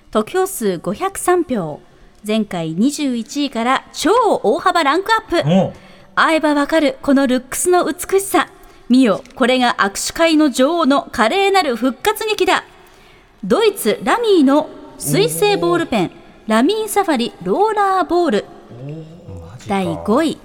[0.10, 1.80] 得票数503票。
[2.26, 4.10] 前回21位から超
[4.42, 5.85] 大幅ランクアップ
[6.16, 8.48] 会えばわかるこのルックスの美しさ。
[8.88, 12.64] 見よこれが握手会の女王の華麗なる復活劇だ。
[13.44, 16.12] ドイツラミーの水性ボールペン。
[16.48, 18.46] ラミーサファリローラーボール。
[19.68, 20.38] 第5位。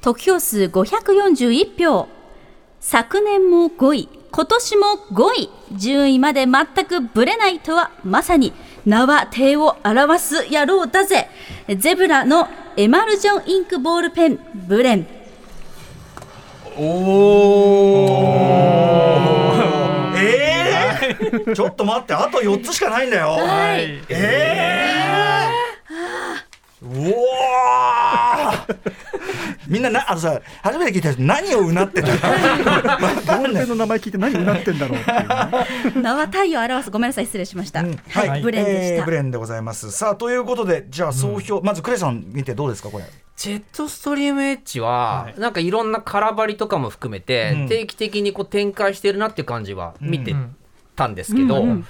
[0.00, 2.08] 得票数541票。
[2.78, 4.08] 昨年も5位。
[4.30, 5.50] 今年も5位。
[5.72, 8.52] 順位まで全くぶれないとはまさに
[8.84, 11.28] 名は体を表す野郎だぜ。
[11.78, 15.06] ゼブラのエマルジョンインクボールペンブレン。
[16.74, 24.02] えー、ちょっと待ってあと4つしかないんだよ、はい。
[24.08, 29.11] えー、うわー
[29.72, 33.52] みんななあのさ初めて聞いた人何をうなってたボー んない。
[33.54, 35.26] ルペンの名前聞いて何うなってんだろうっていうね。
[36.02, 37.98] 名は体を表すごめんなさい失礼しました、うん。
[38.10, 39.90] はい、ブレンでした、えーブレンでございます。
[39.90, 43.04] さあということでじゃあ総評、まずクレさん見てどうですかこれ？
[43.36, 47.68] ジェットストリームエッジは、なんかいろんな空張りとかも含めて、うん。
[47.68, 50.36] 定期的にこう展開してるなっていう感じは見て
[50.94, 51.70] たんですけど、うん。
[51.70, 51.86] うん。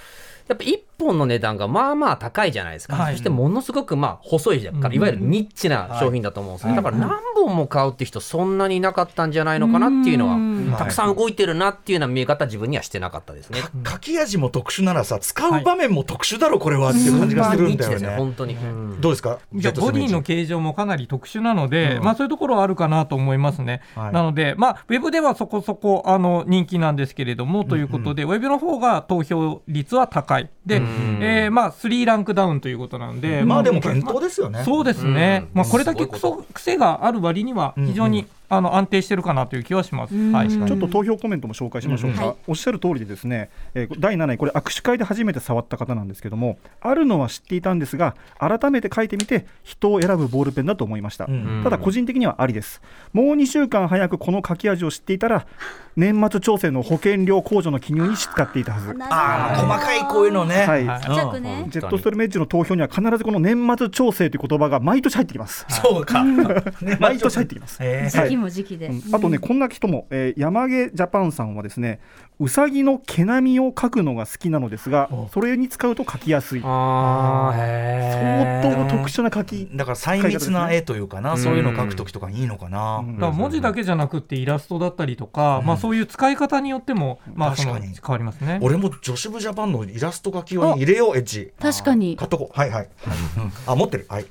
[0.49, 3.13] やっぱ1本の値段がまあまあ高いじゃないですか、はい。
[3.13, 4.81] そしてものすごくまあ細いじゃん。
[4.81, 10.75] から、いわゆるニッチな商品だと思うんですね、だから何本も買うって人そんなにいなかったんじゃないのかなっていうのは、うん。
[10.79, 13.61] たくさん動いてるなっていうような見え方自分にはしてなかったですね。
[13.87, 19.01] 書き味も特殊ならさ使う場面も特殊だろこれはっていう感じがするんだよニッチですね、本当に、うん。
[19.01, 19.39] どうですか？
[19.55, 23.83] じゃあボディの形状もかなり特殊なので、まあ、そういうところはあるかなと思いますね。
[23.95, 24.13] はい。
[24.13, 30.51] なので、まあ、ウェブではそこそこあの人気なんですけれども、ということで、ウェブの方が投票率は高い。
[30.67, 35.59] で、えーまあ、3ランクダウンということなので、まあでも検討ですよね、そうですね、うん。
[35.59, 40.15] まあ、これだけ癖がある割には、非常に、あの安定してるかなという気はします。
[40.15, 40.49] はい。
[40.49, 42.37] ちょっと投票コメントも紹介しましょうか、うんはい。
[42.49, 52.83] おっしゃる通りでですね、えー第7位これ握手会で初めて触った方なんですけどもあるのは知っていたんですが改めて書いてみて人を選ぶボールペンだと思いました、んただ個人的にはありです。
[53.13, 55.47] もう2週間早くこの書き味を知っていたら
[55.97, 58.95] 年末調整の保険料控除の記入に使っていたはず。
[59.01, 60.87] ああ細かいこういうのね、はい。
[60.87, 61.01] はい。
[61.03, 65.67] ジェットストリームエッジの投票には必ずこの年末調整という言葉が毎年入ってきます。
[65.69, 67.79] そうか、 ね毎年入ってきます。
[67.81, 68.11] えー。
[68.11, 72.01] 先も時期で、うんあとね、こんな人も、えー山毛ジャパンさんはですね
[72.39, 76.63] うさぎの毛並みを描くのが好きなのですがそれに使うと描きやすい。
[76.65, 78.13] あーへー。
[78.13, 78.22] 相
[78.63, 83.15] 当特殊な描きだから細密な絵というかな、そういうの描くときとかにいいのかな、うん。
[83.17, 87.95] だから文字だけじゃなくってイラストだったりとか、まあ、そういう使い方によっても、まあ、その確かに。
[87.95, 88.59] 変わりますね。
[88.63, 91.53] 俺も女子部ジャパンのイラスト描きを入れようエッジ。
[91.61, 92.17] 確かに。
[92.17, 92.59] 買っとこう。
[92.59, 92.89] はいはい、
[93.67, 94.07] あ持ってる。
[94.09, 94.27] はい。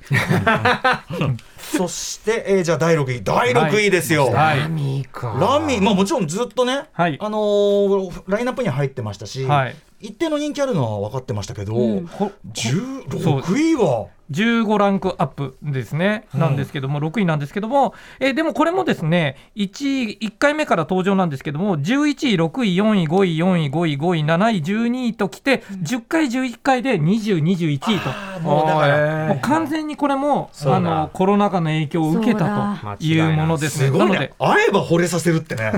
[1.58, 3.22] そして、えーじゃあ第6位。
[3.22, 4.60] 第6位ですよ、はい。
[4.60, 5.36] ラミーか。
[5.40, 7.18] ラミー、まあ、もちろんずっとね、はい。
[7.20, 12.08] あのーラインナップに入ってましたし、はい一定の人気あるのは分かってましたけど、うん。
[12.08, 28.40] こ16位は？15ランクアップですね、なんですけども、6位なんですけども、えーでもこれもですね1位、1回目から登場なんですけども、11位、6位、4位、5位、4位、5位、5位、7位、12位ときて、10回、11回で20、21位と。
[28.40, 33.86] もうだからもう完全にこれもあのコロナ禍の影響を受けたというものですね。
[33.86, 35.72] すごいねなので会えば惚れさせるってね、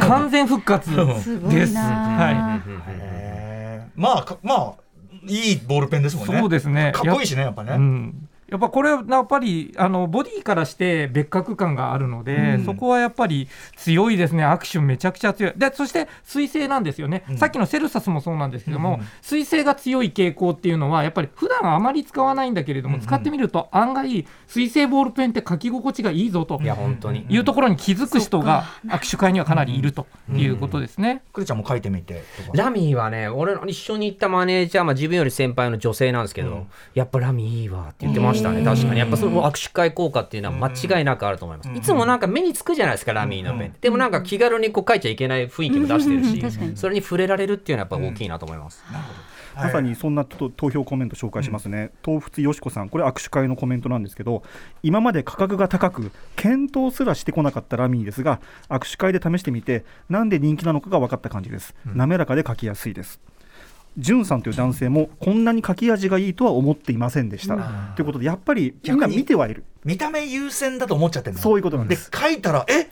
[0.00, 0.90] 完全復活
[1.20, 1.38] す。
[1.38, 1.74] ごいです。
[1.74, 3.13] なはへー
[3.96, 4.74] まあかまあ
[5.26, 6.40] いいボールペンですもい、んね。
[6.40, 6.92] そうですね。
[6.94, 12.64] かっこいいしねやっぱね、うん、やっぱこれはやっぱりあのボディからして別格感があるので、うん。
[12.64, 17.38] そこはやっぱり強いですね、握手めちゃくちゃ強い、でそして水性なんですよね、うん。
[17.38, 27.26] さっきのセルサスもそうなんですけども、うん水性が強い傾向っていうのは、やっぱり普段あまり使わないんだけれども、うん使ってみると案外、水性ボールペンって書き心地がいいぞといや本当に。
[27.28, 31.22] いうところに気づく人が握手会にはかなりいるということですね。
[31.32, 36.66] クリちゃんも書いてみてラミーはね、俺の一緒に行ったマネージャー、まあ、自分より先輩の女性なんですけど、うん。
[36.94, 39.00] やっぱラミーいいわって言ってましたね、確かに。
[39.00, 41.70] やっぱその握手会効果っていうのは間違いなくあると思います。
[41.70, 43.74] いつもなんか目につくじゃないですか、ラミーのペン。
[43.80, 48.84] でもなんか気軽にこう書いちゃいけない雰囲気も出してるし、それに触れられるっていうのはやっぱ大きいなと思います。
[49.56, 54.42] まさにそんなと投票コメント紹介しますね、東仏よしこさん、これ、握手会のコメントなんですけど、
[54.82, 63.20] 今まで価格が高く、検討すらしてこなかったラミーですが、握手会で試してみて、なんで人気なのかが分かった感じです、滑らかで書きやすいです。
[63.96, 67.56] じゅんさんという男性もこんなに書き味がいいとは思っていませんでした。
[67.94, 69.64] ということでやっぱりみんな見てはいる。
[69.84, 71.42] 見た目優先だと思っちゃってるの。
[71.42, 72.82] そういうことなんでです書いたらえ？
[72.82, 72.88] さ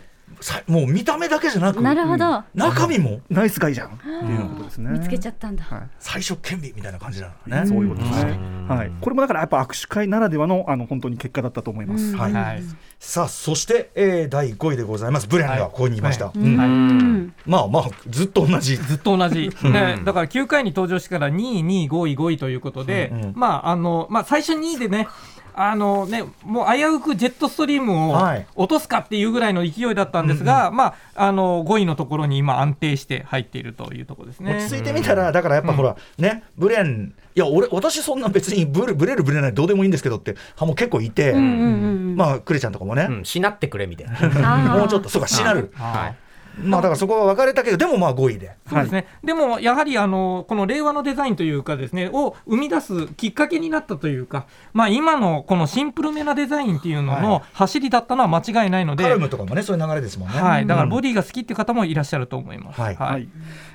[0.66, 3.21] もう見た目だけじゃなくなるほど、中身も。
[3.31, 3.88] ナイスガイじゃん。
[3.88, 4.90] っていうことですね。
[4.90, 5.83] 見つけちゃったんだ、はい。
[5.99, 7.66] 最初顕微みたいな感じなのね。
[7.66, 8.33] そういうことですね。
[8.33, 8.68] うん。
[8.68, 12.16] はい、これもだからやっぱ握手会ならではのあの本当に結果だったと思います。
[12.16, 12.33] はい。
[12.33, 12.62] はい。
[12.99, 15.27] さあそして、えー、第5位でございます。
[15.27, 16.45] ブレンがここにいました、はうん。
[16.45, 17.35] うん。
[17.47, 18.77] まあまあずっと同じ。
[18.77, 23.33] ずっと同じ、ねだから9回に登場してから2位、2位、5位、5位ということで、うんうん。
[23.35, 25.09] まああのまあ、最初2位でね、
[25.55, 28.47] あのねもう危うくジェットストリームをはい。
[28.55, 34.57] 落とすかっていうぐらいの勢いだったんですが、まあ、あの5位のところに今、安定して入っているというところですね。
[34.57, 44.57] 落ち着いてみたらだからやっぱほら、ねブレンいや俺私そんな別にブレブレるブレないどうでもいいんですけどって派も結構いて、うんうんうんまあクレちゃんとかもね、うん、しなってくれみたいな。
[44.77, 45.73] もうちょっとそうかしなる。
[45.75, 46.17] はい
[46.59, 48.57] まあだからそこは分かれたけどでもまあ5位で。
[48.69, 60.41] そうですね、でもやはりあのこの令和のデザインというかですねを生み出すきっかけになったというか、まあ、今のこのシンプルめなデザインっていうのはの走りだったのは間違いないので、カルムとかもねそういう流れですもんね。
[60.41, 62.81] はい、だからボデディが好きっていう方もいらっしゃると思います。
[62.81, 62.95] はい。
[62.97, 63.29] はい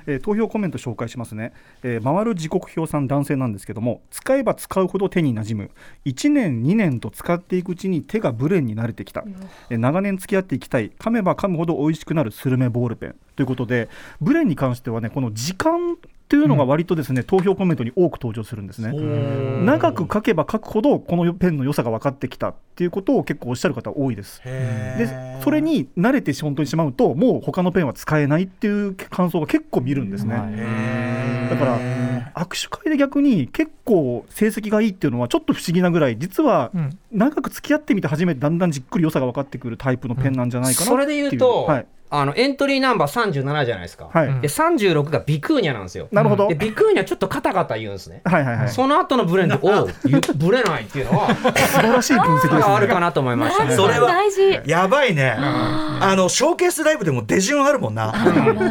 [0.08, 5.70] えー投票コメント紹介しますね、えー回る時刻表さん男性なんですけども使えば使うほど手に馴染む。
[6.06, 9.24] 1年2年と使っていくうちに手がブレンに慣れてきた、
[9.70, 10.90] えー長年付き合っていきたい。
[10.90, 13.14] 噛めば噛むほど美味しくなるスルメボールペン。
[13.36, 13.88] ということで
[14.20, 15.96] ブレンに関してはねこの時間
[16.28, 18.92] というのが割とですね、投票コメントに多く登場するんですね。
[19.64, 24.42] 長く書けば書くほどこのペンの良さが分かってきたっていうことを結構おっしゃる方多いです。
[24.44, 25.08] で
[25.42, 31.48] それに慣れて本当にしまうともう他のペンは使えないっていう感想が結構見るんですね。
[31.50, 31.78] だから
[32.34, 36.98] 握手会で逆に結構成績がいいっていうのはちょっと不思議なぐらい実はうん。
[37.10, 44.10] 長く付き合ってみて初めてだんだんじっくり良さが分かってくるタイプのペンなんじゃないかなそれで言うと、はい、あのエントリーナンバー37じゃないですか。
[44.12, 44.26] はい。
[44.26, 46.08] うんで36がビクーニャなんですよ。
[46.10, 48.22] なるほど、でビクーニャちょっとカタカタ言うんですね。
[48.24, 48.68] はいはいはい。
[48.68, 52.62] 素その後のブレンド、 おう、ゆブレないっていうのは、晴らしい分析ですね。
[52.62, 53.74] あるかなと思いましたね。
[53.74, 54.60] それは大事。
[54.64, 55.36] やばいね。
[55.38, 58.14] あのショーケースライブでも出順あるもんな。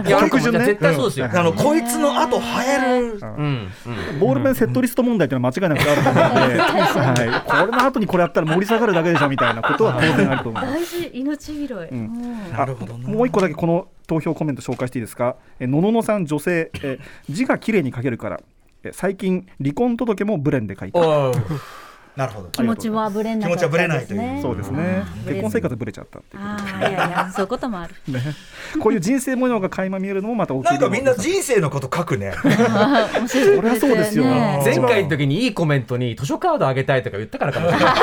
[0.05, 0.65] いやあるかも曲順ね。
[0.65, 1.29] 絶対そうですよ。
[1.31, 4.19] あのこいつの後生えるうん、うん。
[4.19, 10.73] ボールペンセットリスト問題っていうのは間違いなくあると思うので、はい、これの後にこれやったら盛り下がるだけでしょみたいなことは当然あると思います。
[10.73, 11.11] 大事。
[11.13, 11.67] 命拾い、ん。
[11.67, 12.51] うん。
[12.51, 15.35] なるほどな1個だけこの投票コメント紹介していいですか？
[15.59, 18.39] えのののさん女性、え字が綺麗に書けるから。
[18.83, 20.99] え最近離婚届もブレンで書いた。
[22.17, 22.49] なるほど。
[22.49, 24.41] 気持ちはぶれない気持ちはぶれないという。
[24.41, 25.03] そうですね。
[25.27, 27.93] 結婚生活ぶれちゃったっていうああいやいやそういうこともある。
[28.07, 28.21] ね。
[28.79, 32.33] こういう人生模様が垣間見えるのもまた大きいなんかみんな人生のこと書くね。
[32.43, 34.23] 面白いそりゃそうですよ。
[34.25, 37.93] ね前回の時にいいコメントに図書カードあげたいとか言ったからかもしれない。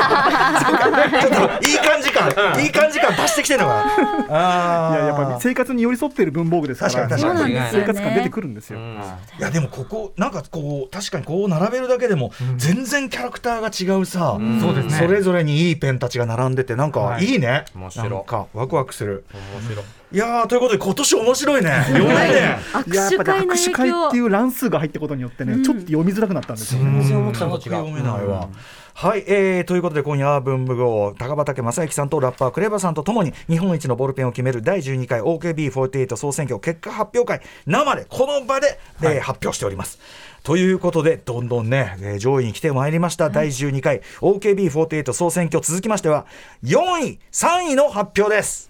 [1.21, 2.29] ちょっといい感じ感
[2.63, 3.83] いい感じ感出してきてるのが
[4.29, 7.39] いややっぱり生活に寄り添っている文房具ですから確かに確かに。
[7.39, 7.85] そうなんですよね。
[7.85, 14.93] 生活感出てくるんですよ、いやでもここなんかこう確かにこう並べるだけでも全然キャラクターが違うさ、そうですね。
[14.93, 17.25] それぞれにいいペンたちが並んでてなんかはい。
[17.25, 18.05] いいね、面白。
[18.05, 19.25] いなんかワクワクする。
[19.33, 19.81] 面白。
[19.81, 21.69] いいやーということで今年面白いね。
[21.69, 22.09] 4年い。
[22.09, 27.45] やや握手っぱり会の影握手会響っていう乱数が入ったことによってね、ちょっと読みづらくなったんですよね、全然思ってた。
[27.47, 28.55] のと違読めないうわ、ん
[28.97, 39.99] はい、えー、ということで今夜は文武号高畑正幸さんとラッパークレバさんとともに日本一のボールペンを決める第12回 OKB48 総選挙結果発表会生でこの場で、えー発表しております。
[40.45, 46.27] ということでどんどんね、えー上位に来てまいりました、第12回 OKB48 総選挙続きましては
[46.63, 48.69] 4位3位の発表です。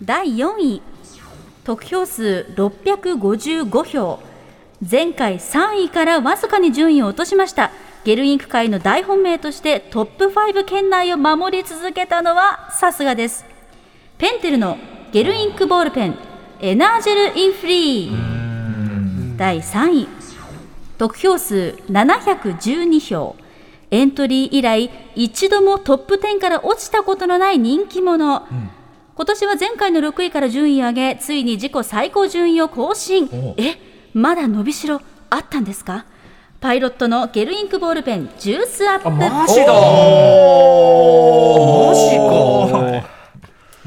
[0.00, 0.82] 第4位
[1.64, 4.20] 得票数655票。
[4.88, 7.72] 前回3位からわずかに順位を落としました。
[8.04, 13.44] ゲルインク界の大本命としてトップ5圏内を守り続けたのはさすがです。
[14.18, 14.78] ペンテルの
[15.10, 16.16] ゲルインクボールペン
[16.60, 18.37] エナージェルインフリー
[19.38, 20.06] 第3位。
[20.98, 23.36] 得票数712票。
[23.90, 28.46] エントリー以来一度もトップ10から落ちたことのない人気者、
[29.14, 33.30] 今年は前回の6位から順位を上げついに自己最高順位を更新。
[33.56, 33.76] え
[34.12, 36.04] まだ伸びしろあったんですか？
[36.60, 39.08] パイロットのゲルインクボールペンジュースアップ。
[39.10, 39.72] マジだ。
[39.72, 43.08] マジか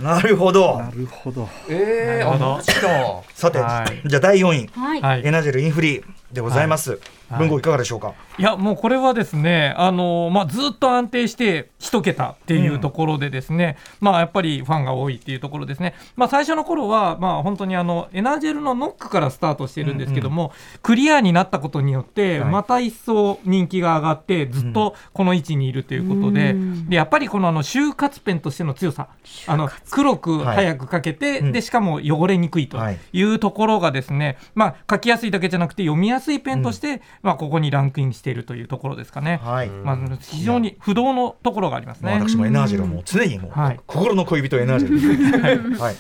[0.02, 0.80] なるほど。
[0.80, 1.48] なるほど。
[1.70, 4.08] えー、あマジださて、はい。
[4.08, 5.26] じゃあ第4位、はい、はい。
[5.26, 7.00] エナジェルインフリーでございます、はい
[7.38, 22.50] 文豪いかがでしょうか、いやもうこれはですね、あのまあ、ずっと安定して一桁っていうところでですね、まあ、やっぱりファンが多いっていうところですね、まあ、最初の頃はまあ本当にあのエナジェルのノックからスタートしてるんですけども、クリアになったことによってはい。
[22.52, 26.56] また一層人気が上がってずっとこの位置にいるということで,、
[26.88, 29.10] でやっぱりこのあの就活ペンとしての強さ
[29.48, 31.52] あの黒く早く書けて、うん。
[31.52, 33.00] でしかも汚れにくいとはい。
[33.14, 39.40] いうところがですね、まあ、書きやすいだけじゃなくて読みやすいペンとして、まあ、ここにランクインしているというところですかね。
[39.44, 42.12] はい、まあ、非常に不動のところがありますね。
[42.12, 43.80] まあ私もエナージェルはもう常にもう、はい。
[43.86, 45.96] 心の恋人エナージェル、 はい、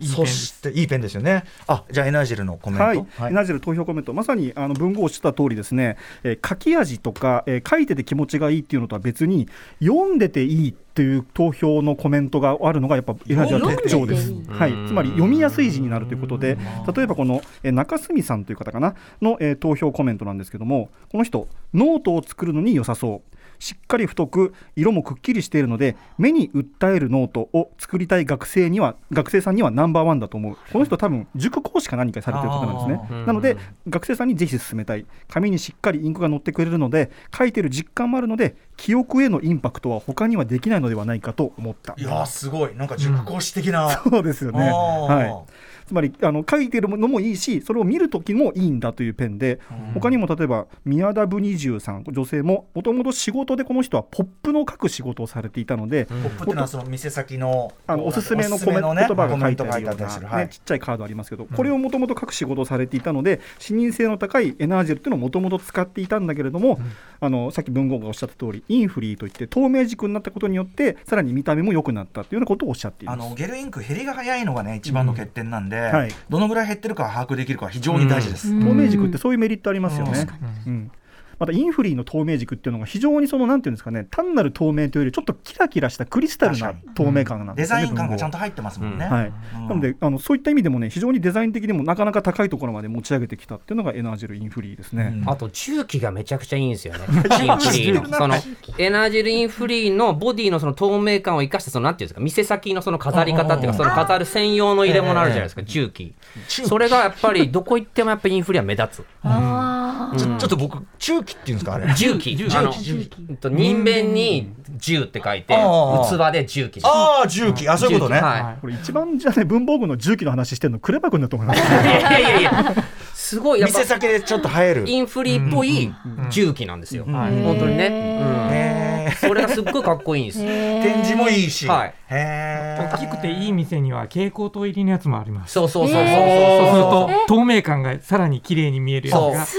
[0.00, 1.44] そしていいペンですよね。
[1.66, 2.84] あじゃあエナージェルのコメント。
[2.84, 2.94] は
[3.28, 4.12] い、エナジェル投票コメント。
[4.12, 9.48] まさにあの文豪をしてた通りですね、えー書き味とか、えー書いてて気持ちがいいっていうのとは別に
[9.80, 14.30] 読んでていいっていう投票のコメントがあるのがやっぱエナジェルの特徴です。
[14.30, 14.44] いい。
[14.48, 16.56] はい、つまり読みやすい字になるということで
[16.94, 30.56] 例えばこの、えー中澄さんという方かなの、えー投票コメントなんですけどもこの人ノートを作るのに良さそうしっかり太く色もくっきりしているので目に訴えるノートを作りたい学生には学生さんにはナンバーワンだと思う。
[30.72, 33.24] この人多分塾講師か何かされてる方なんですね。
[33.26, 33.56] なので
[33.88, 35.06] 学生さんにぜひ進めたい。
[35.28, 41.94] 紙にしっかりインクが乗ってくれるので書いてる実感もあるので記憶へのインパクトは他にはできないのではないかと思った。
[41.96, 42.74] いやーすごい。
[42.74, 44.70] なんか塾講師的な、そうですよね。
[44.70, 49.60] はいつまりあの書いてるのもいいしそれを見る時もいいんだというペンで、
[49.94, 60.44] 他にも例えば宮田ブ二重さん女性ももともと仕事でこの人はポップの書く仕事をされていたので、ポップっていうのはその店先のあのおすすめのコメント、おすすめ言葉が書いてあるような、りするはい。
[60.46, 66.80] ね、ちっちゃいカードありますけど、これをもともと書く仕事をされていたので視認性の高いエナージェルっていうのをもともと使っていたんだけれども、
[67.20, 73.30] あのさっき文豪がおっしゃった通りインフリーといって透明軸になったことによってさらに見た目も良くなったというようなことをおっしゃっていあます。
[73.30, 76.12] のゲルインク減りが早いのがね一番の欠点なんで、はい。
[76.28, 80.12] どのぐらい減ってるかを把握できるかは非常に大事です、透明軸ってそういうメリットありますようん。
[80.12, 80.26] ね。
[80.66, 80.90] うん
[81.38, 87.82] またインフリーの透明軸っていうのが非常にそのなんていうんですかね単なる透明というよりちょっとキラキラしたクリスタルな透明感なんですよね。
[87.82, 89.68] デザイン感がちゃんと入ってますもんね、はい、うん。
[89.68, 95.12] なのであのそういった意味でもね非常にデザイン的にもなかなか高いところまで持ち上げてきたっていうのがエナージェルインフリーですね。
[95.22, 95.30] うん。
[95.30, 97.00] あと重機がめちゃくちゃいいんですよね。
[97.10, 98.16] インフリーの。
[98.16, 98.34] その
[98.78, 106.14] エナジェルインフリーのボディのその透明感を生かしたそのなんていうんですか店先のその飾り方っていうかその飾る専用の入れ物あるじゃないですか重機。
[106.48, 109.06] それがやっぱりどこ行ってもやっぱりインフリーは目立つ。
[109.22, 111.92] あちょちょっと僕中期っていうんですかあれ。
[111.94, 116.80] 重機あのえっと人弁に銃って書いてああ器で重機。
[116.82, 121.60] ああ重機あそういうことね、はこれ一番じゃあね文房具の重機の話してるのクレバ君だと思います。
[121.60, 121.64] い。
[121.64, 122.74] いやいやいや。
[123.14, 124.88] すごい店先でちょっと映える。
[124.88, 125.92] インフリーっぽい
[126.30, 127.04] 重機なんですよ。
[127.04, 127.90] 本当にね。
[127.90, 129.12] へうん。
[129.16, 130.38] それがすっごいかっこいいんです。
[130.40, 131.94] 展示もいいし、はい。
[132.08, 135.54] 大きくていい店には蛍光灯入りのやつもあります。
[135.54, 136.06] そうそうそうそう。
[136.06, 139.44] そうするそうと透明感がさらに綺麗に見えるやつが。
[139.44, 139.56] そ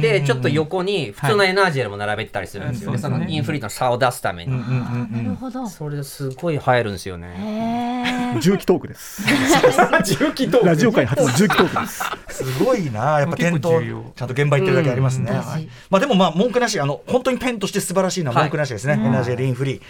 [0.00, 5.68] でちょっと横に普通のエナジェルも並べてたりするんですよね、そのインフリートの差を出すために、なるほど。
[5.68, 8.36] それですごい映えるんですよね。
[8.40, 9.22] 重機トークです。
[10.18, 12.44] 重機トークラジオ界初の重機トークです。
[12.44, 15.30] すごいな、やっぱ店頭、ちゃんと現場行ってるだけありますね。
[15.30, 18.94] うんはいまあでもまあ文句なし、あの本当にペンとして素晴らしいのは文句なしですね。
[18.94, 19.80] エナジーリンフリー。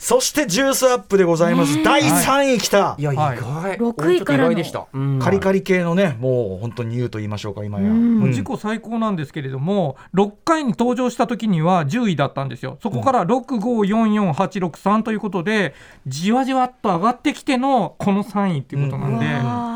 [0.00, 1.82] そしてジュースアップでございます。
[1.82, 2.96] 第3位きた。
[2.98, 3.02] い。
[3.02, 3.38] や意はい。
[3.38, 5.18] 外、六位からでした、うん。
[5.18, 7.90] カリカリ系のね、もう本当に言うと言いましょうか、今や。
[7.90, 15.74] 自己最高なんですけれども、6回に登場した時には10位だったんですよ、そこから6、5、4、4、8、6、3ということで、
[16.06, 19.69] じわじわっと上がってきてのこの3位っていうことなんで、あ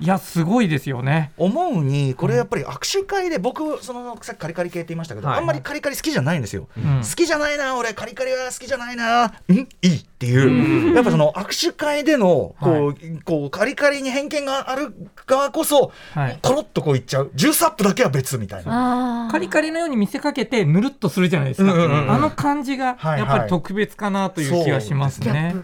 [0.00, 1.32] いや、すごいですよね。
[1.36, 5.38] 思うにこれやっぱり握手会で僕そのさっきカリカリ系って言いましたけど、はい。
[5.38, 7.00] あんまりカリカリ好きじゃないんですよ、うん。
[7.02, 7.94] 好きじゃないな俺。
[7.94, 9.26] カリカリは好きじゃないな。
[9.26, 9.32] ん？
[9.52, 14.94] いいっていう、やっぱその握手会でのこう、こうカリカリに偏見がある
[15.26, 16.38] 側こそ、はい。
[16.42, 17.30] コロッとこういっちゃう。
[17.34, 19.28] ジュースアップだけは別みたいな。
[19.30, 25.54] カリカリのように見せかけてぬるっとするじゃないですか、あの感じがはいやっぱり特別かなという気がしますね。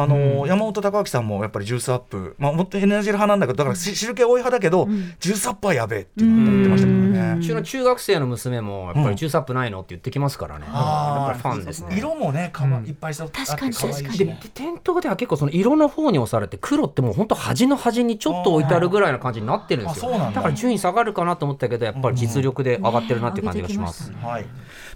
[0.00, 4.86] あのー山本隆明さんもやっぱりジュースアップ、まあ、もっとエナジール派なんだけどだからし汁気多い派だけど、
[5.18, 7.36] ジュースアップはやべえっていうのを言ってましたけどね。
[7.38, 11.98] うちの中学生の娘もやっぱりジュースアップないのって言ってきますからね、やっぱりファンですね。
[11.98, 14.18] 色もねかわうんいっぱいそう確かに確かに。
[14.26, 20.12] ねで店頭では結構その色の方に押されて黒ってもう本当端の端にちょっと置いてあるぐらいな感じになってるんですよ。
[20.12, 20.30] だ。
[20.32, 24.46] から順位下がるかなと思ったけどやっぱり実力で上がってるなっていう感じがします、はい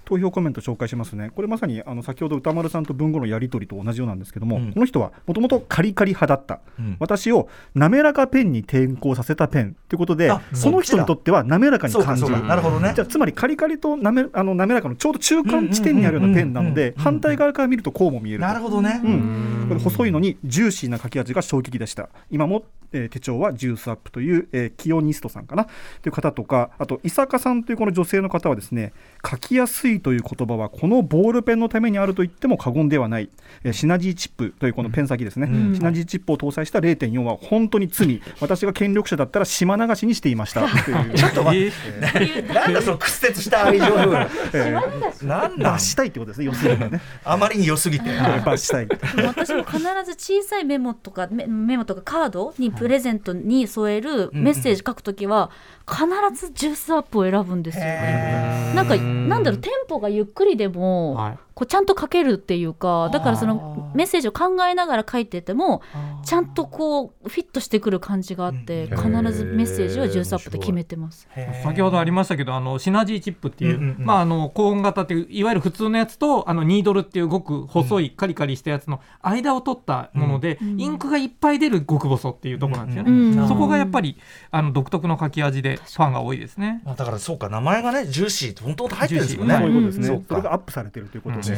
[0.05, 1.31] 投票コメント紹介しますね。
[1.35, 4.73] これまさにあの先ほど歌丸さんと文豪のやり取りと同じようなんですけども、うん。
[4.73, 6.97] この人はもともとカリカリ派だった、うん。
[6.99, 9.77] 私を滑らかペンに転向させたペン。
[9.89, 12.31] ということであ、その人にとっては滑らかに感じる。
[12.47, 12.93] なるほどね。
[12.95, 18.47] じゃあつまりカリカリとなめあの滑らかのちょうど中間地点にあるようなペンなので反対側から見るとこうも見えると。
[18.47, 22.09] なるほどね、うん、これ細いのにジューシーな書き味が衝撃でした。
[22.31, 25.67] 今も、えー手帳はジュースアップという、えーキオニストさんかな？
[26.03, 28.93] という方とかあと伊坂さんというこの女性の方はですね
[29.29, 33.29] 書きやすいという言葉はこのボールペンのためにあると言っても過言ではない、
[33.65, 35.75] えーシナジーチップというこのペン先ですね、うん。
[35.75, 38.23] シナジーチップを搭載した0.4は本当に罪。
[38.41, 40.63] 私が権力者だったら島流しにしていました。
[40.85, 41.15] という。
[41.19, 41.77] ちょっと待って、
[42.15, 42.53] えー。
[42.55, 44.77] なんだその屈折した愛情風え
[45.25, 45.79] なんだ。
[45.79, 47.01] したいってことですね要するにね。
[47.25, 48.05] あまりに良すぎて。
[48.05, 48.89] 出したい。
[49.27, 55.53] 私も必ず小さいメモとかメメモとかカードにプレゼントに添えるメッセージ書くときは
[55.89, 56.05] 必
[56.35, 57.85] ずジュースアップを選ぶんですよ。
[57.85, 58.73] ね。
[58.75, 65.83] なんかなんだろうテンポがゆっくりでも、はいこうちゃんと書けるっていうかだからそのメッセージを考えながら書いてても
[66.25, 71.29] ちゃんとこうフィットしてくる感じがあって必ずメッセージはジュースアップで決めてます。
[71.63, 83.49] 先ほどありましたけどあのシナジーチップっていう、うんうんうんまあ、あの高音型っていういわゆる普通のやつとあのニードルっていうごく細いカリカリしたやつの間を取ったもので、インクがいっぱい出る極細っていうところなんですよね、うん。
[83.49, 84.17] そこがやっぱり
[84.51, 86.83] あの独特の書き味でファンが多いですね。
[86.85, 89.55] まあだからそうか名前がねジューシーって本当入ってるんですよね。
[89.57, 91.57] そういうことですね、それがアップされてるということで、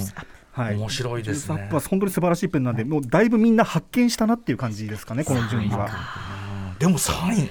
[0.52, 1.68] はい、面白いですね。
[1.70, 5.88] 本当に素晴らしいペンなんで、もうだいぶみんな発見したなっていう感じですかね、この順位は。
[6.78, 7.50] でも3位。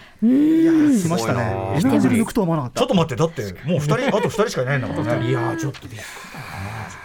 [1.01, 1.73] 来ましたね。
[1.75, 2.79] エすごいなナジー抜くとは思わなかった。
[2.81, 5.29] ちょっと待ってだってもう2人 あと2人しかいないんだからね。
[5.29, 5.99] いやーちょっとびっくり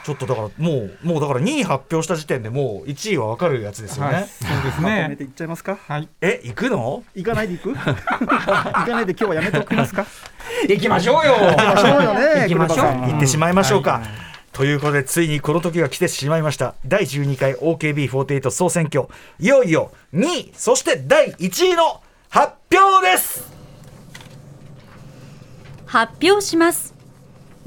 [0.05, 4.97] ちょっとだからもうもうだから2位発表した時点でもう1位は分かるやつですよね、はい、そうですね。
[4.97, 5.79] まとめていっちゃいますか？
[5.87, 6.09] はい。
[6.21, 7.05] え行くの？
[7.15, 7.77] 行かないで行く？
[7.79, 10.07] 行かないで今日はやめておきますか？
[10.69, 11.35] 行きましょうよ。
[11.35, 12.41] 行きましょうよね。
[12.43, 12.87] 行きましょう。
[12.87, 14.03] 行ってしまいましょうか、
[14.59, 16.75] ということでついにこの時が来てしまいました。
[16.85, 19.07] 第12回 OKB48 総選挙。
[19.39, 23.53] いよいよ2位そして第1位の発表です。
[25.87, 26.93] 発表します。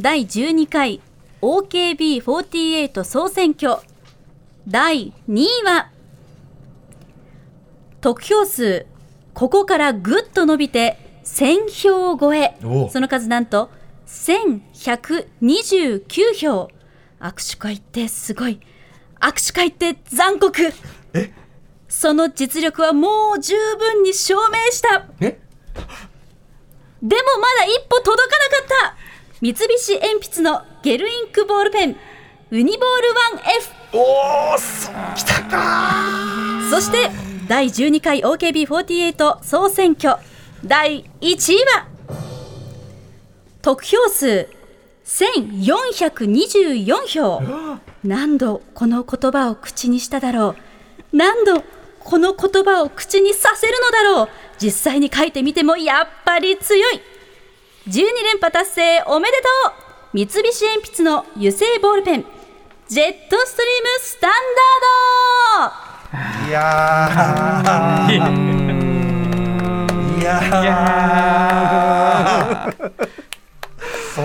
[0.02, 1.00] 第12回
[1.42, 3.78] OKB48 総選挙。
[4.68, 5.92] 第2位は
[8.02, 8.86] 得票数
[9.34, 12.58] ここからぐっと伸びて1000票超え。
[12.66, 13.70] おその数なんと
[14.08, 16.68] 1129票
[17.22, 18.60] 握手会ってすごい。
[19.20, 20.74] 握手会って残酷。
[21.88, 25.06] その実力はもう十分に証明した。
[25.20, 25.40] え？
[27.04, 28.98] でもまだ一歩届かなかった。
[29.42, 31.96] 三菱鉛筆のゲルインクボールペン。
[32.52, 32.80] ウニボール
[33.94, 34.58] 1F おお
[35.16, 36.12] きたか
[36.70, 37.10] そして
[37.48, 40.18] 第12回 OKB48 総選挙。
[40.66, 41.88] 第1位は
[43.62, 44.50] 得票数
[45.12, 47.42] 1424票。
[48.04, 50.56] 何度この言葉を口にしただろ
[51.14, 51.18] う。
[51.18, 51.62] 何度
[52.00, 54.30] この言葉を口にさせるのだろう。
[54.58, 57.02] 実際に書いてみてもやっぱり強い。
[57.90, 57.94] 12
[58.24, 59.74] 連覇達成おめでとう。
[60.14, 62.26] 三菱鉛筆の油性ボールペン。
[62.88, 65.72] ジェットストリームスタンダー
[66.16, 66.48] ド。
[66.48, 68.62] いやー。
[70.22, 73.21] いやー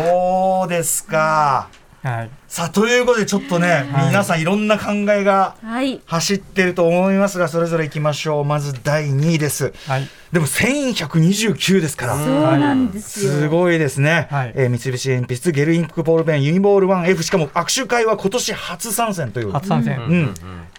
[0.05, 1.69] そうですか。
[2.03, 4.09] はい、さあということでちょっとね、はい。
[4.09, 6.01] 皆さんいろんな考えがはい。
[6.07, 8.45] 走ってると思いますがそれぞれいきましょう。
[8.45, 9.73] まず第2位です。
[9.89, 12.17] はい、でも1129ですから。
[12.17, 12.27] そう
[12.59, 13.33] なんですよ。
[13.33, 14.53] すごいですね、はい。
[14.55, 19.51] えー三菱鉛筆ゲルインクボールペンユニボール 1F しかも握手会は今年初参戦という。
[19.51, 20.35] 初参戦、うん。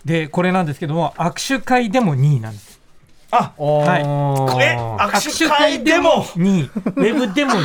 [0.06, 2.67] でこれなんですけども握手会でも2位なんです
[3.38, 4.64] あはい。
[4.64, 7.58] え握手会でも？2位ウェブでも2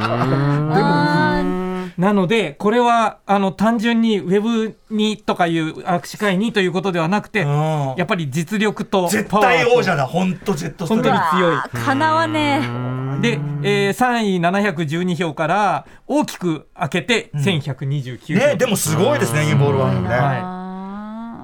[0.00, 7.94] あー位なのでこれはあの単純にウェブにとかいう握手会にということではなくてうん。
[7.96, 9.70] やっぱり実力と絶パワーと。
[9.70, 10.06] 対王者だ。
[10.06, 12.60] 本当ジェットストリーム本当に強いかなわね
[13.20, 20.08] で、えー、3位712票から大きく開けて1129票、ねでもすごいですねユニボール 1F ね。
[20.08, 20.67] は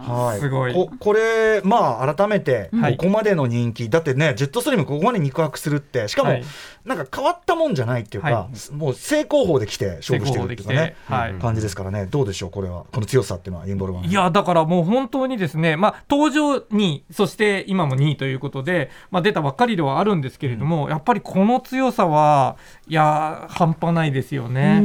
[0.06, 0.74] はい、すごい。
[0.74, 2.96] ここれ、まあ、改めて、はい。
[2.96, 6.44] ここまでの人気、だってね、ジェットストリーム、ここまで肉薄するって、しかも、はい
[6.84, 10.96] なんか変わったもんじゃないっていうか、はもう正攻法で来て勝負してるっていうかね。
[11.06, 11.34] はい。
[11.34, 14.04] 感じですからね、どうでしょう、これは、この強さっていうのは、インボールワン。
[14.04, 22.56] いやだからもう本当にですね、まあ、登場2位、そして今も2位ということで、まあ、出たばっかりではあるんですけれども、やっぱりこの強さは、
[22.86, 24.82] いや、半端ないですよね。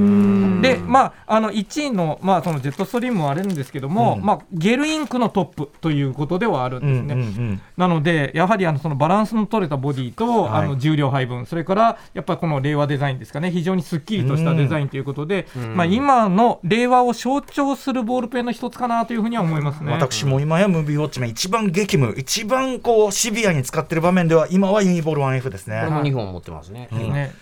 [0.61, 4.25] で、まあ、あの1位の,、まあそのジェットストリームはあるんですけども、うん。
[4.25, 7.15] まあ、ゲルインクのトップということではあるんうんですね。
[7.15, 7.23] うんう
[7.53, 7.61] ん。
[7.75, 10.65] なので、やはりあのそのバランスの取れたボディと、はい。
[10.65, 19.91] あの重量配分、それからやっぱりこの令和デザインですかね、非常にすっきりとしたデザインということで、まあ、今の令和を象徴するボールペンの一つかなというふうには思いますね。
[19.91, 25.79] 私も今やムービーウォッチメン、一番激務、一番こうシビアに使ってる場面では、今はユニボール 1F ですね。
[25.79, 26.89] これも2本持ってますね。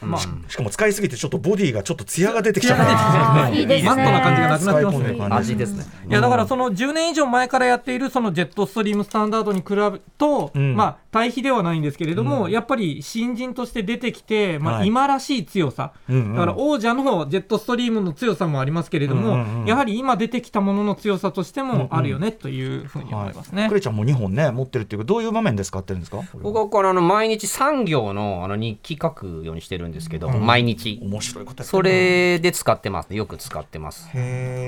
[0.01, 3.49] まあしかも使いすぎて、ちょっとボディがちょっと艶が出てきちゃった。
[3.49, 3.89] いいですね。
[3.89, 5.27] マットな感じがなくなってますね。
[5.29, 5.85] 味ですね。
[6.09, 10.75] いやだからその10年以上前からやっているそのジェットストリームスタンダードに比べると、うん。
[10.75, 12.51] まあ対比ではないんですけれども、うん。
[12.51, 14.87] やっぱり新人として出てきて、まあ、はい。
[14.87, 16.33] 今らしい強さ、うんうん。
[16.33, 19.67] だから王者のジェットストリームの強さもありますけれども、うんうんうん。
[19.67, 23.67] やはり今出てきたものの強さとしてもあるよねというふうに思いますね。
[23.67, 26.21] クレちゃんも2本ね、持ってるっていうか、どういう場面で使ってるんですか？
[26.41, 30.99] 僕はこのあの毎日産業のあの日記書くようにしてるんですけど、毎日。
[31.01, 33.17] 面白いことやってそれで使ってますね。
[33.17, 34.09] よく使ってます。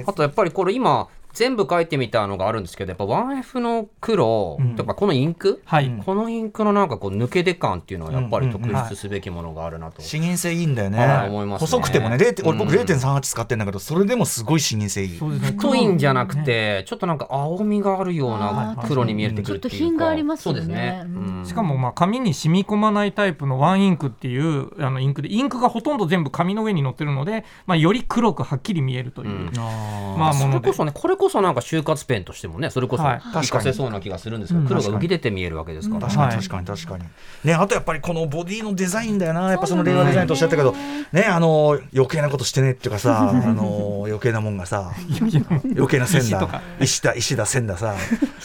[0.06, 10.02] あとやっぱりこれ今全部書いてみたのがあるんですけどやっぱ 1F の黒とかこのインク、はい、このインクのなんかこう抜け出感っていうのはやっぱり特筆すべきものがあるなと。
[10.02, 10.76] 視認性いいん。
[10.76, 11.68] だよね、はい思いますね。
[11.68, 15.18] 細くてもね0俺僕うん0.38使ってんだけどそれでもすごい視認性いい。
[15.18, 15.48] そうですね。
[15.52, 19.78] 太いんじゃなくてちょっとなんか青みがあるような黒に見えてくるっていうか。
[19.78, 20.60] ちょっと品がありますよね。
[20.60, 21.40] そうですね、うん。
[21.40, 29.54] うんしかもまあ紙に染み込まないタイプのワンインクっていうあのインクでインクがほとんど全部紙の上に乗ってるので、まあ、より黒くはっきり見えるという、うん。
[29.56, 37.04] まあものでそれこそねこれこそなんか就活ペンとしてもねそれこそはい活かせそうな気がするんですけど、うん黒が浮き出て見えるわけですから、はい確かに確かに確かに、
[37.44, 39.52] ねあとやっぱりこのボディのデザインだよな。
[39.52, 40.74] やっぱその令和デザインとおっしゃったけど
[41.12, 46.28] ねあの余計なことしてねっていうかさあの余計なもんがさ余計な線だ。
[46.28, 46.62] 石とか。
[46.80, 47.96] 石だ石だ線ださ。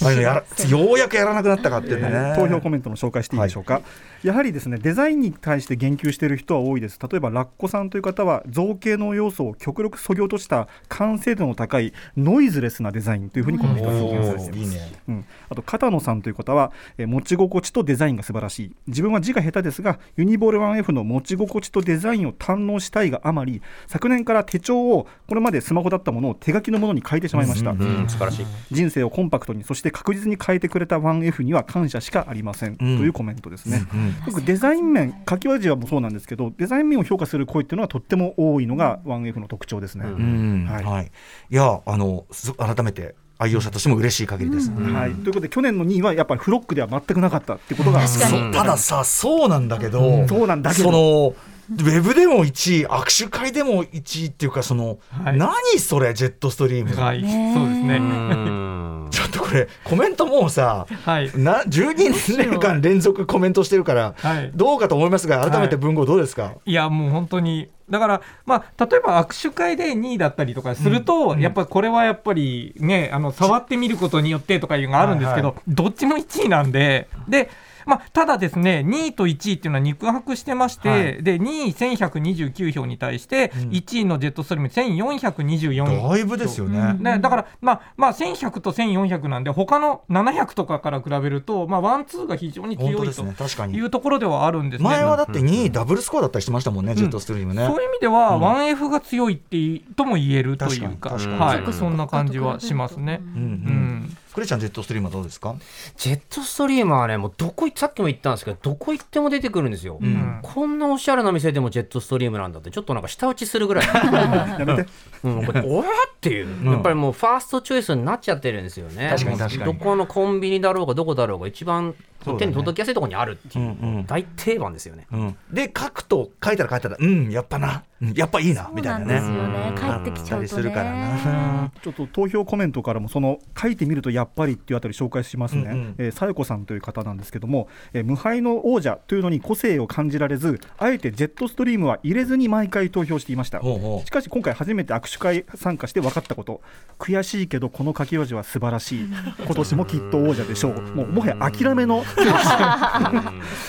[0.03, 3.83] ああいうのやらようやくやらなくなったかっていうね投票コメントの紹介していいでしょうか、
[4.22, 6.99] やはりですねデザインに対して言及している人は多いです。
[7.01, 14.75] 例えばラッコさんという方は造形の要素を極力そぎ落とした完成度の高いノイズレスなデザインというふうにこの人は表現されています。
[14.77, 14.93] ね。
[15.09, 18.77] うん、あと片野さんという方は、えー持ち心地とデザインが素晴らしい。
[18.89, 28.47] 自分は字が下手ですがユニボール 1F の持ち心地とデザインを堪能したいがあまり昨年から手帳をこれまでスマホだったものを手書きのものに変えてしまいました、うん素晴らしい。
[28.73, 32.77] 人生をコンパクトにそして確実に変えてくれた 1F には感謝しかありません、ん。
[32.77, 40.67] というコメントですね、うん僕デザイン面書き味はもそうなんですけどデザイン面を評価する声っていうのはとっても多いのが 1F の特徴ですね、うん。
[40.67, 41.05] ははい。
[41.05, 41.09] い、
[41.51, 48.01] い、やあのす改めて愛用者としても嬉しい限りです、はい、ということで去年の2位はやっぱりフロックでは全くなかったってことが。
[48.01, 48.53] 確かにそう。
[48.53, 50.85] たださそうなんだけど、そうなんだけど。
[50.85, 51.35] その
[51.71, 55.39] ウェブでも1位握手会でも1位っていうかその、はい。
[55.39, 57.97] 何それジェットストリーム、はい、そうですね。
[57.97, 59.09] うん。
[59.11, 64.51] ちょっとこれコメントもうさはい、な12年間連続コメントしてるから、はい。
[64.55, 77.51] どうかと思いますが改めて文豪どうですか、いやもう本当にだから、まあ、例えば握手会で2位だったりとかすると、やっぱりこれはやっぱりねあの触ってみることによってとかいうのがあるんですけど、はどっちも1位なんでで、
[77.87, 81.22] まあ、ただですね2位と1位っていうのは肉薄してまして、はい。
[81.22, 83.70] で2位1129票に対してうん。
[83.70, 93.35] 1位のジェットストリーム1424だいぶですよね、ね、だから、まあ、まあ、1100と1400なんで、他の700とかから比べると、まあ、ワン、ツーが非常に強いとね。
[93.37, 93.76] 確かに。
[93.76, 94.89] いうところではあるんですね。
[94.89, 98.43] 前はだって2位ダブルスコアだったりしてましたもんね、ジェットストリームね、そういう意味では、うん。
[98.43, 101.39] 1F が強いっていとも言えるというか、確かかに。
[101.39, 103.20] はい、うんそんな感じはしますね。
[103.20, 103.43] うんううん。
[103.43, 105.55] んクレちゃんジェットストリームはどうですか？
[105.97, 110.41] ジェットストリームはねもうどこ行さっきも言ったんですけどどこ行っても出てくるんですよ、ん。
[110.43, 113.87] こんなおしゃれな店でもジェットストリームなんだってちょっとなんか舌打ちするぐらい。
[114.59, 114.87] やめて。
[115.22, 116.72] うん、これ おえっていう、ん。
[116.72, 119.09] やっぱりもうファーストチョイスになっちゃってるんですよね。
[119.11, 119.72] 確かに確かに。
[119.72, 121.95] どこのコンビニだろうがどこだろうが一番
[122.39, 124.07] 手に届きやすいところにあるっていう、うんうん。
[124.07, 125.07] 大定番ですよね。
[125.12, 127.85] うん、で書くと書いたら書いたらうんやっぱな。
[128.03, 130.03] うんやっぱいいなみたいなねそうなんですよね。
[130.05, 130.37] 帰ってきちゃうとね。
[130.37, 131.72] あったりするからな。
[131.83, 143.61] ちょっと投票コメントからもその書いてみるとやっぱりっていうあたり紹介しますね、さよこさんという方なんですけども、えー無敗の王者というのに個性を感じられずあえてジェットストリームは入れずに毎回投票していました。
[143.61, 144.07] ほうほう。
[144.07, 146.61] しかし今回初めて握手会参加して分かったこと
[146.99, 149.09] 悔しいけどこの書き味は素晴らしい。
[149.45, 150.81] 今年もきっと王者でしょう。
[150.95, 152.05] もうもはや諦めの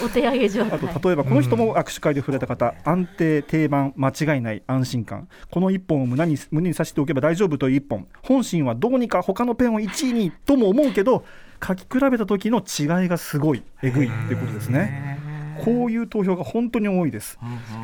[0.04, 5.28] お手上げ状態あと例えばこの人も握手会で触れた方、安定定番間違いない安心感。
[5.52, 8.08] この一本を胸に胸に刺しておけば大丈夫という一本。
[8.24, 11.26] 本心はどうにか他のペンを1位にとも思うけど
[11.66, 15.20] 書き比べた時の違いがすごいえぐいっていうことですね。
[15.64, 17.40] こういう投票が本当に多いです、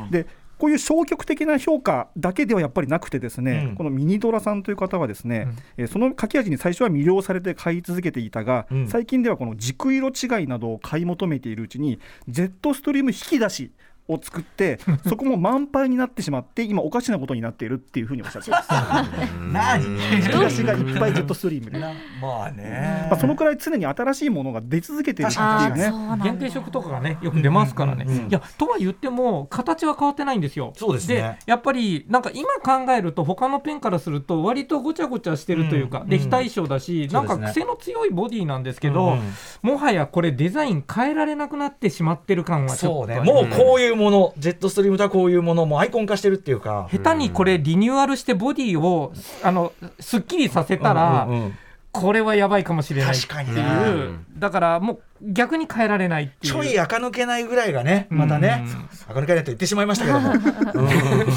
[0.09, 0.27] で
[0.61, 3.75] こういう消極的な評価だけではやっぱりなくてですね、うん。
[3.75, 8.87] このミニドラさんという方はですね、えーその書き味に最初は魅了されて買い続けていたが、うん。
[8.87, 13.71] 最近ではこの軸色違いなどを買い求めているうちにジェットストリーム引き出し
[14.07, 18.69] を作って そこも満杯になってしまって今おかしなことになっているっていうふうにおっしゃってます。
[19.51, 20.63] 何？
[20.63, 23.09] がいっぱいジェットストリームで、ままあね。
[23.11, 25.91] あ、そのくらい常に新しいものが出続けているってあいうね
[26.23, 30.73] 限定色とかがねよく出ますからね、いやとは言っても形は変わってないんですよ。
[30.75, 31.39] そうですね。
[31.45, 37.13] やっぱりなんか今考えると他のペンからすると割とごちゃごちゃしてるというか、うんで非対称だし、うん。
[37.13, 39.17] なんか癖の強いボディなんですけど、
[39.61, 43.19] もはやこれデザイン変えられなくなってしまってる感はちょっとそうね。
[43.21, 46.87] もうこういうものジェットストリームとはこういうものもアイコン化してるっていうか。
[46.91, 49.13] 下手にこれリニューアルしてボディを
[49.43, 51.57] あのすっきりさせたら、うんうんうん。
[51.91, 55.01] これはやばいかもしれないって確かにいうねだからもう
[55.33, 56.53] 逆に変えられないっていう。
[56.53, 58.65] ちょい垢抜けないぐらいがねまたね。
[59.09, 60.31] 垢抜けないと言ってしまいましたけども。
[60.31, 60.37] うん。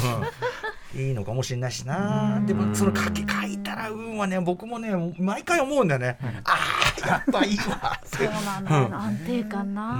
[0.97, 2.41] いいのかもしれないしな。
[2.45, 6.17] でもその書き書いたら運はね僕もね毎回思うんだよね。
[6.45, 6.55] あ
[7.03, 8.89] あやっぱいいわそうなんだよ。
[8.89, 9.97] な安定感な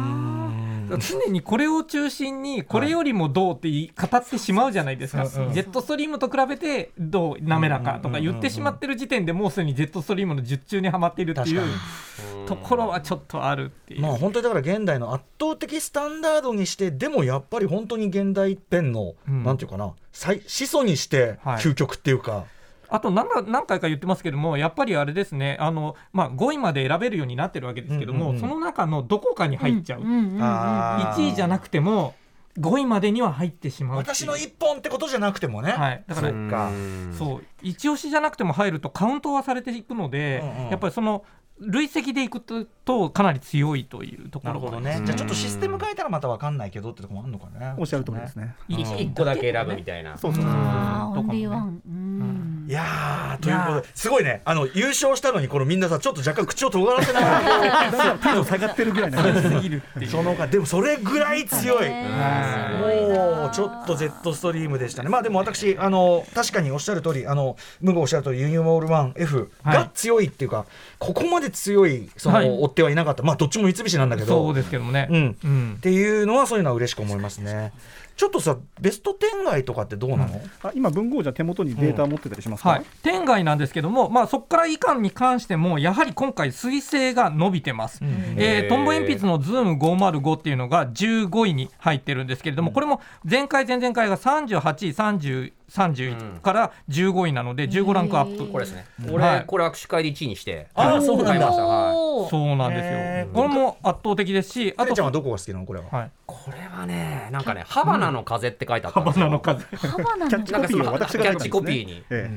[0.99, 11.61] 常にこれを中心にこれよりもどうって言い語ってしまうじゃないですか、ジェットストリームと比べてどう滑らかとか言ってしまってる時点でもうすでにジェットストリームの術中にはまっているっていう
[12.47, 19.43] ところはちょっとあるっていう、まあ本当にだから現代の圧倒的スタンダードにしてでもやっぱり本当に現代ペンの、うん。
[19.43, 21.57] なんていうかな最始祖にしてはい。
[21.57, 22.45] 究極っていうか、
[22.89, 28.41] あと何何回か言ってますけどもやっぱりあれですねあの、まあ、5位まで選べるようになってるわけですけども、うんうんうん。
[28.41, 31.21] その中のどこかに入っちゃう、うんうんうんうんあー。
[31.21, 32.15] 1位じゃなくても
[32.59, 36.71] 5位までには入ってしまう私の一本ってことじゃなくてもね、はい、だからそうか
[37.17, 37.43] そう。
[37.61, 41.25] 一押しじゃなくても入るとカウントはされていくので、うんうんやっぱりその
[41.59, 45.01] 累積でいくととかなり強いというところなるほどがね。
[45.05, 47.75] じゃあちょっとシステム変えたらまた分かんないけどってとこもあるのかね。
[47.77, 48.55] おっしゃる通りですね。
[48.67, 50.17] 一1個だけ選ぶみたいな。
[50.17, 51.39] そうそうそうあーオンとかもね。
[51.39, 54.41] リーワンうんいやーということですごいね。
[54.43, 57.41] あの優勝したのにこのみんなさちょっと若干口を尖らせながら。
[57.91, 61.89] だからテンション下がってるぐらいの話すぎるその他でもそれぐらい強い。
[61.89, 65.09] もうちょっと Z ストリームでしたね。
[65.09, 70.66] まあでも私あの確かにおっしゃる通りあのムゴおっしゃる通りユニモールワン F が強いっていうか、
[70.97, 72.49] ここまで強いその、はい。
[72.49, 73.22] 追ってはいなかった。
[73.22, 74.28] まあどっちも三菱なんだけど。
[74.28, 75.38] そうですけどもね、うん。
[75.43, 75.74] うん。
[75.78, 77.74] っていうのはそういうのは嬉しく思いますね。
[78.16, 80.41] ちょっとさベスト10外とかってどうなの？
[80.63, 98.86] あ今文豪じゃ手元にデータ持ってたりしますか、はい、天外なんですけども、まあ、そこから以下に関してもやはり今回彗星が伸びてます、えートンボ鉛筆のズーム505っていうのが15位に入ってるんですけれども、これも前回前々回が38位30 30位から15位なので15ランクアップ、これですね。
[98.99, 99.13] はい。
[99.13, 100.68] 俺これ握手会で1位にして。
[100.74, 101.51] あそうなんだ。
[101.51, 103.34] そうなんですよ。
[103.34, 105.66] これも圧倒的ですしあとちゃんはどこが好きなの？
[105.66, 105.86] これは？
[105.91, 109.26] はい、これはねなんかねハバナの風って書いてあったんバですよ。
[109.26, 112.03] ナの風ハバナのキャッチコピーを私がキャッチコピーに。
[112.09, 112.30] え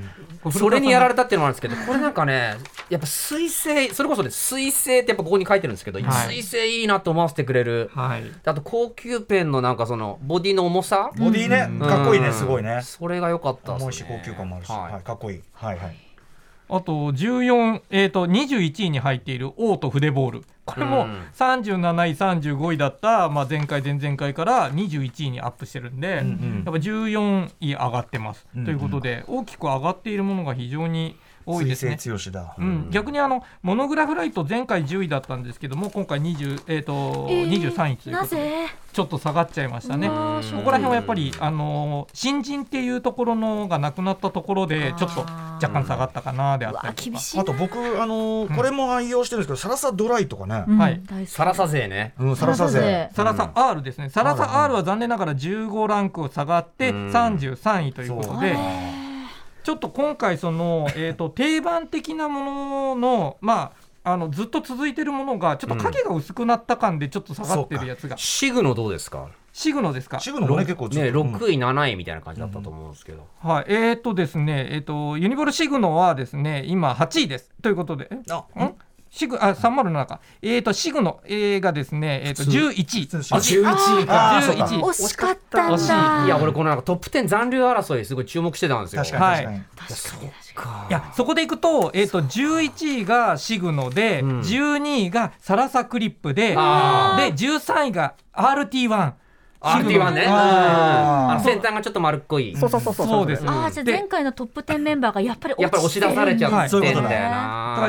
[0.47, 0.51] え。
[0.51, 2.57] それにやられたっていうのもあるんですけどこれなんかね
[2.91, 6.35] やっぱ水星それこそね水星ってやっぱここに書いてるんですけど、はい。
[6.35, 7.91] 水星いいなと思わせてくれる。
[7.95, 8.25] はい。
[8.45, 11.79] あと高級ペンのなんかそのボディの重さ、ボディね、うん。
[11.79, 12.81] かっこいいねすごいね。
[12.83, 13.85] それが良かったですね。
[13.85, 14.93] 重いし高級感もあるし、はい。
[14.93, 15.43] はい、かっこいい。
[15.53, 15.97] はいはい。
[16.71, 20.45] あと14、えー、と21位に入っているオート筆ボール。
[20.67, 21.23] これもうん。
[21.35, 26.55] 37位35位だった、まあ、前回前々回から21位にアップしてるんで、うんうん。
[26.57, 28.67] やっぱ14位上がってます、うんうん。
[28.67, 31.17] ということで大きく上がっているものが非常に
[31.49, 31.93] 多いですね。
[31.93, 32.55] 水星強しだ。
[32.59, 38.67] うん、逆にあのモノグラフライト前回10位だったんですけども今回20、えーとえー23位というなことでぜ？
[38.93, 40.09] ちょっと下がっちゃいましたね。
[40.09, 40.15] こ
[40.65, 47.19] こら辺はやっぱり、あのー新人っていうところのがなくなったところでちょっと若干下がったかなであったりとか。
[47.41, 50.65] あと僕あのーこれも愛用してるんですけどサラサドライとかね。
[50.67, 51.01] うんはい。
[51.27, 52.15] サラサ勢ね。
[52.19, 53.09] うんサラサ勢。
[53.15, 57.11] サラサ R ですね、サラサ R は残念ながら15ランクを下がってうん。
[57.11, 58.57] 33位ということで、
[59.69, 69.29] ちょっと今回その、 えー、と定番的なものの、まあ、あのずっと続いてるものがちょっと影が薄くなった感でちょっと下がってるやつが、シグノどうですか？
[69.53, 70.21] シグノですか？
[70.21, 77.51] シグノもね結構ねっと6位7位みたいな感じだったと思うんですけど、はい、えーとですね、えー、とユニボルシグノはですね今8位です。
[77.61, 78.75] ということで、あん？
[79.11, 83.09] シグあ307か、えー、とシグノ、えーがですね、えー、と11位。
[83.33, 84.37] あ11位か。
[84.37, 84.65] あーそうか。
[84.65, 85.89] 11位惜しかったん惜しい。
[85.89, 89.03] だいや俺このなんかトップ10残留争いすごい注目してたんですよ。
[89.03, 94.41] 確かに確かに、いやそこでいくと,、えー、と11位がシグノで、ん。
[94.41, 99.13] 12位がサラサクリップでであ13位が RT1。
[99.61, 100.25] RT1 ね。
[100.29, 102.57] あの先端がちょっと丸っこい。
[102.57, 103.07] そうそうそうそう。
[103.07, 103.45] そうです。
[103.47, 107.21] ああじゃあ前回のトップ10メンバーがやっぱりやっぱり押し出されちゃはいってんだよだから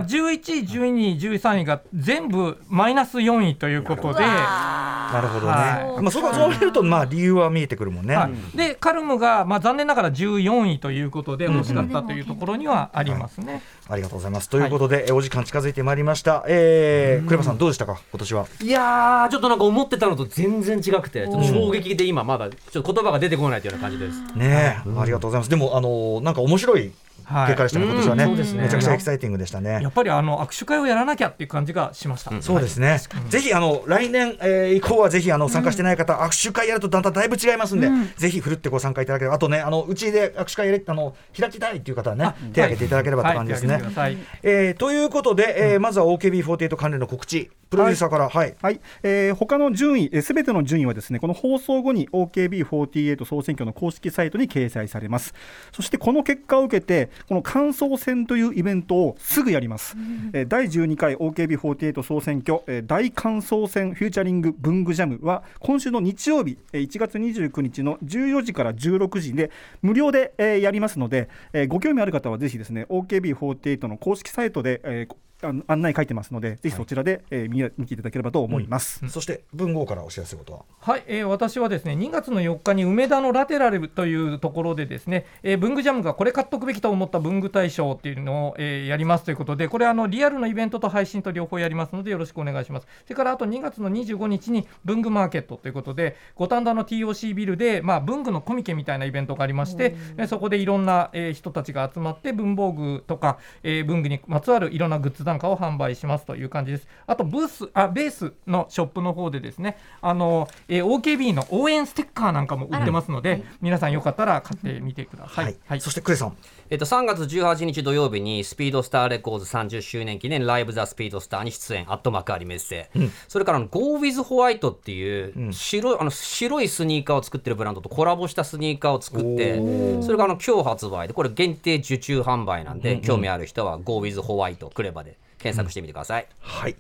[0.02, 4.20] な11位、12位、13位が全部マイナス4位ということで。
[4.20, 6.02] なるほどね、はい。
[6.04, 13.64] まあ、そこそう見るとまあ理由は見えてくるもんね、はい、でカルムが、まあ、残念ながら14位ということで惜しかったというところにはありますね。
[13.90, 14.50] ありがとうございます。
[14.50, 18.00] ということで、えお時間近づいてまいりました、えー、クレバさんどうでしたか？
[18.12, 18.46] 今年は。
[18.62, 24.22] いやーちょっとなんか思ってたのと全然違くてちょっと衝撃で今まだちょっと言葉が出てこないというような感じです。
[24.36, 25.50] ねえ、ありがとうございます。
[25.50, 26.92] でもあのなんか面白い
[27.30, 29.80] 結果でしたね、今年はね,、めちゃくちゃエキサイティングでしたね。
[29.82, 32.32] やっぱりあの握手会をやらなきゃっていう感じがしました。
[32.42, 33.00] そうですね、
[33.30, 43.82] ぜひあの来年、えー以降はぜひあの参加してない方、握手会やるとだんだんだいぶ違いますんで、ぜひふるってご参加いただければ、あとね、あのうちで握手会やれあの開きたいっていう方はね、手を挙げていただければって感じですね。
[43.96, 44.10] は
[44.44, 55.34] えーということで、えーまずは OKB48 関連の告知、プロデューサーから、はい、はい、えー他の順位、すべての順位はですね、この放送後に OKB48 総選挙の公式サイトに掲載されます。
[55.72, 59.96] そしてこの結果を受けて、この感想戦というイベントをすぐやります。
[60.34, 69.52] えー第12回 OKB48 総選挙、えー大感想戦フューチャリング文具ジャムは今週の日曜日、えー1月29日の14時から16時で
[69.82, 79.08] 無料で、えーやりますので、えーご興味ある方はぜひですね OKB48 の公式サイトで、えーあの案内書いてますので、ぜひそちらで、えー見見ていただければと思います。
[79.10, 80.66] そして文豪からお知らせことは？
[80.80, 106.88] はい、えー私はですね2月の4日に梅田のラテラルというところでですね、えー文具ジャムがこれ買っとくべきと思った文具大賞っていうのを、えーやりますということでこれあのリアルのイベントと配信と両方やりますのでよろしくお願いしますそれからあと2月の25日に文具マーケットということで五反田の TOC ビルで、まあ、文具のコミケみたいなイベントがありまして、えーそこでいろんな、えー人たちが集まって文房具とか、えー文具にまつわるいろんなグッズなんかを販売しますという感じです。
[107.08, 115.46] あとブースあベースのショップの方でですねあの、えー OKB の応援ステッカーなんかも売ってますので、皆さんよかったら買ってみてください。
[115.46, 115.58] はい。
[115.68, 115.82] はい。
[115.82, 116.36] そしてクレさん、
[116.70, 121.86] えっと、3月18日土曜日にスピードスターレコーズ30周年記念ライブ・ザ・スピードスターに出演。
[121.92, 122.90] アット幕張メッセ、
[123.28, 129.56] それからあの Go with White っていう白い,、あの白いスニーカーを作ってるブランドとコラボしたスニーカーを作って
[130.02, 136.76] それがあの今日発売でこれ限定受注販売なんで、興味ある人は Go with White クレバで検索してみてください、はい。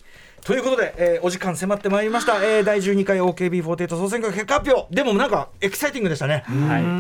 [0.46, 4.94] ということで、えーお時間迫ってまいりました、えー第12回 OKB48 総選挙結果発表。
[4.94, 6.46] でもなんかエキサイティングでしたね、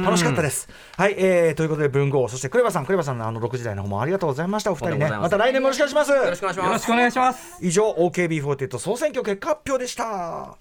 [0.03, 0.67] 楽しかったです。
[0.97, 2.85] はい、えーということで文豪そしてクレバさん。
[2.85, 4.71] クレバさんのあの6時台の方もありがとうございました。
[4.71, 5.09] お二人ね。
[5.09, 6.11] また来年もよろしくお願いします。
[6.11, 6.67] よろしくお願いします。
[6.67, 7.57] よろしくお願いします。
[7.61, 10.57] 以上 OKB48 総選挙結果発表でした。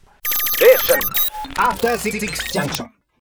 [0.59, 0.99] Station.
[1.57, 2.19] After Six
[2.53, 2.98] Junction.